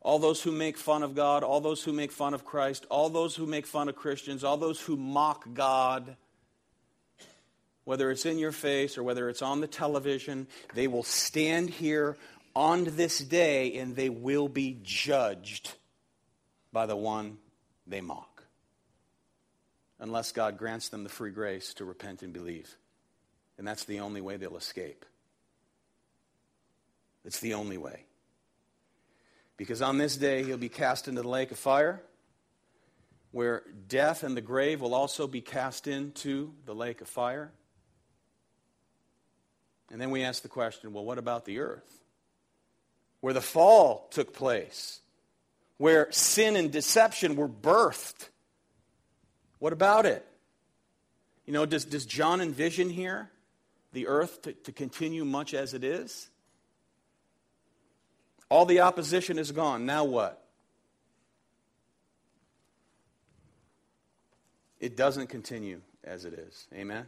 All 0.00 0.18
those 0.18 0.40
who 0.40 0.52
make 0.52 0.78
fun 0.78 1.02
of 1.02 1.14
God, 1.14 1.42
all 1.42 1.60
those 1.60 1.82
who 1.82 1.92
make 1.92 2.12
fun 2.12 2.32
of 2.32 2.44
Christ, 2.44 2.86
all 2.88 3.10
those 3.10 3.34
who 3.34 3.46
make 3.46 3.66
fun 3.66 3.88
of 3.88 3.96
Christians, 3.96 4.44
all 4.44 4.56
those 4.56 4.80
who 4.80 4.96
mock 4.96 5.44
God, 5.52 6.16
whether 7.84 8.10
it's 8.10 8.24
in 8.24 8.38
your 8.38 8.52
face 8.52 8.96
or 8.96 9.02
whether 9.02 9.28
it's 9.28 9.42
on 9.42 9.60
the 9.60 9.66
television, 9.66 10.46
they 10.74 10.86
will 10.86 11.02
stand 11.02 11.70
here 11.70 12.16
on 12.58 12.82
this 12.96 13.20
day 13.20 13.78
and 13.78 13.94
they 13.94 14.08
will 14.08 14.48
be 14.48 14.76
judged 14.82 15.74
by 16.72 16.86
the 16.86 16.96
one 16.96 17.38
they 17.86 18.00
mock. 18.00 18.42
Unless 20.00 20.32
God 20.32 20.58
grants 20.58 20.88
them 20.88 21.04
the 21.04 21.08
free 21.08 21.30
grace 21.30 21.72
to 21.74 21.84
repent 21.84 22.24
and 22.24 22.32
believe. 22.32 22.76
And 23.58 23.66
that's 23.66 23.84
the 23.84 24.00
only 24.00 24.20
way 24.20 24.36
they'll 24.36 24.56
escape. 24.56 25.04
It's 27.24 27.38
the 27.38 27.54
only 27.54 27.78
way. 27.78 28.06
Because 29.56 29.80
on 29.80 29.98
this 29.98 30.16
day, 30.16 30.42
he'll 30.42 30.56
be 30.56 30.68
cast 30.68 31.06
into 31.06 31.22
the 31.22 31.28
lake 31.28 31.52
of 31.52 31.58
fire, 31.60 32.02
where 33.30 33.62
death 33.86 34.24
and 34.24 34.36
the 34.36 34.40
grave 34.40 34.80
will 34.80 34.94
also 34.94 35.28
be 35.28 35.40
cast 35.40 35.86
into 35.86 36.54
the 36.64 36.74
lake 36.74 37.00
of 37.00 37.08
fire. 37.08 37.52
And 39.92 40.00
then 40.00 40.10
we 40.10 40.24
ask 40.24 40.42
the 40.42 40.48
question 40.48 40.92
well, 40.92 41.04
what 41.04 41.18
about 41.18 41.44
the 41.44 41.60
earth? 41.60 41.97
Where 43.20 43.34
the 43.34 43.40
fall 43.40 44.08
took 44.10 44.32
place, 44.32 45.00
where 45.76 46.10
sin 46.12 46.56
and 46.56 46.70
deception 46.70 47.36
were 47.36 47.48
birthed. 47.48 48.28
What 49.58 49.72
about 49.72 50.06
it? 50.06 50.24
You 51.46 51.52
know, 51.52 51.66
does, 51.66 51.84
does 51.84 52.06
John 52.06 52.40
envision 52.40 52.90
here 52.90 53.30
the 53.92 54.06
earth 54.06 54.42
to, 54.42 54.52
to 54.52 54.72
continue 54.72 55.24
much 55.24 55.54
as 55.54 55.74
it 55.74 55.82
is? 55.82 56.28
All 58.50 58.66
the 58.66 58.80
opposition 58.80 59.38
is 59.38 59.50
gone. 59.50 59.84
Now 59.84 60.04
what? 60.04 60.42
It 64.80 64.96
doesn't 64.96 65.28
continue 65.28 65.80
as 66.04 66.24
it 66.24 66.34
is. 66.34 66.66
Amen? 66.74 67.06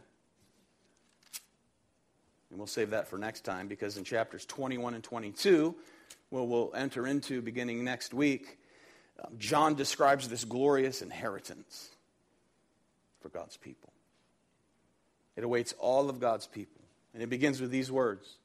And 2.49 2.59
we'll 2.59 2.67
save 2.67 2.89
that 2.89 3.07
for 3.07 3.17
next 3.17 3.41
time 3.41 3.67
because 3.67 3.97
in 3.97 4.03
chapters 4.03 4.45
21 4.45 4.93
and 4.93 5.03
22, 5.03 5.73
well, 6.29 6.47
we'll 6.47 6.71
enter 6.75 7.07
into 7.07 7.41
beginning 7.41 7.83
next 7.83 8.13
week, 8.13 8.57
um, 9.23 9.33
John 9.37 9.75
describes 9.75 10.29
this 10.29 10.43
glorious 10.43 11.01
inheritance 11.01 11.89
for 13.21 13.29
God's 13.29 13.57
people. 13.57 13.91
It 15.35 15.43
awaits 15.43 15.73
all 15.79 16.09
of 16.09 16.19
God's 16.19 16.47
people. 16.47 16.81
And 17.13 17.21
it 17.21 17.29
begins 17.29 17.59
with 17.61 17.71
these 17.71 17.91
words 17.91 18.37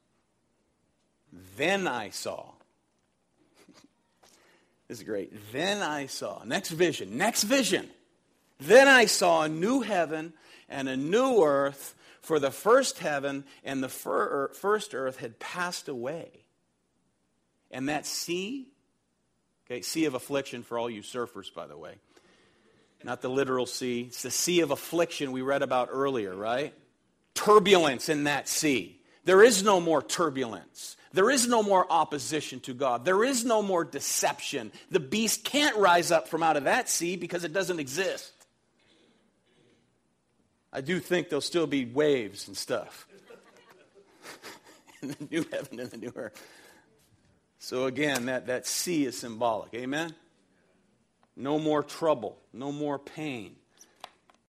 Then 1.57 1.87
I 1.87 2.09
saw. 2.09 2.45
this 4.87 4.99
is 4.99 5.03
great. 5.03 5.33
Then 5.51 5.81
I 5.81 6.07
saw. 6.07 6.43
Next 6.43 6.69
vision. 6.69 7.17
Next 7.17 7.43
vision. 7.43 7.89
Then 8.59 8.87
I 8.87 9.05
saw 9.05 9.43
a 9.43 9.49
new 9.49 9.81
heaven 9.81 10.33
and 10.69 10.89
a 10.89 10.97
new 10.97 11.43
earth, 11.43 11.95
for 12.21 12.39
the 12.39 12.51
first 12.51 12.99
heaven 12.99 13.45
and 13.63 13.81
the 13.81 13.89
first 13.89 14.93
earth 14.93 15.17
had 15.17 15.39
passed 15.39 15.87
away. 15.87 16.46
And 17.71 17.89
that 17.89 18.05
sea 18.05 18.67
Okay, 19.69 19.81
sea 19.81 20.05
of 20.05 20.13
affliction 20.13 20.63
for 20.63 20.79
all 20.79 20.89
you 20.89 21.01
surfers, 21.01 21.53
by 21.53 21.67
the 21.67 21.77
way. 21.77 21.95
Not 23.03 23.21
the 23.21 23.29
literal 23.29 23.65
sea. 23.65 24.05
It's 24.07 24.23
the 24.23 24.31
sea 24.31 24.61
of 24.61 24.71
affliction 24.71 25.31
we 25.31 25.41
read 25.41 25.61
about 25.61 25.89
earlier, 25.91 26.33
right? 26.33 26.73
Turbulence 27.35 28.09
in 28.09 28.23
that 28.23 28.47
sea. 28.47 28.99
There 29.25 29.43
is 29.43 29.63
no 29.63 29.79
more 29.79 30.01
turbulence. 30.01 30.95
There 31.13 31.29
is 31.29 31.47
no 31.47 31.61
more 31.61 31.85
opposition 31.91 32.59
to 32.61 32.73
God. 32.73 33.05
There 33.05 33.23
is 33.23 33.45
no 33.45 33.61
more 33.61 33.83
deception. 33.83 34.71
The 34.89 34.99
beast 34.99 35.43
can't 35.43 35.75
rise 35.75 36.11
up 36.11 36.27
from 36.27 36.43
out 36.43 36.57
of 36.57 36.63
that 36.63 36.89
sea 36.89 37.17
because 37.17 37.43
it 37.43 37.53
doesn't 37.53 37.79
exist. 37.79 38.33
I 40.71 40.81
do 40.81 40.99
think 40.99 41.29
there'll 41.29 41.41
still 41.41 41.67
be 41.67 41.85
waves 41.85 42.47
and 42.47 42.57
stuff 42.57 43.07
in 45.01 45.09
the 45.09 45.27
new 45.29 45.45
heaven 45.51 45.79
and 45.79 45.91
the 45.91 45.97
new 45.97 46.13
earth. 46.15 46.41
So 47.59 47.85
again, 47.85 48.27
that, 48.27 48.47
that 48.47 48.67
sea 48.67 49.05
is 49.05 49.17
symbolic. 49.17 49.73
Amen? 49.73 50.13
No 51.35 51.59
more 51.59 51.83
trouble, 51.83 52.37
no 52.53 52.71
more 52.71 52.97
pain. 52.97 53.55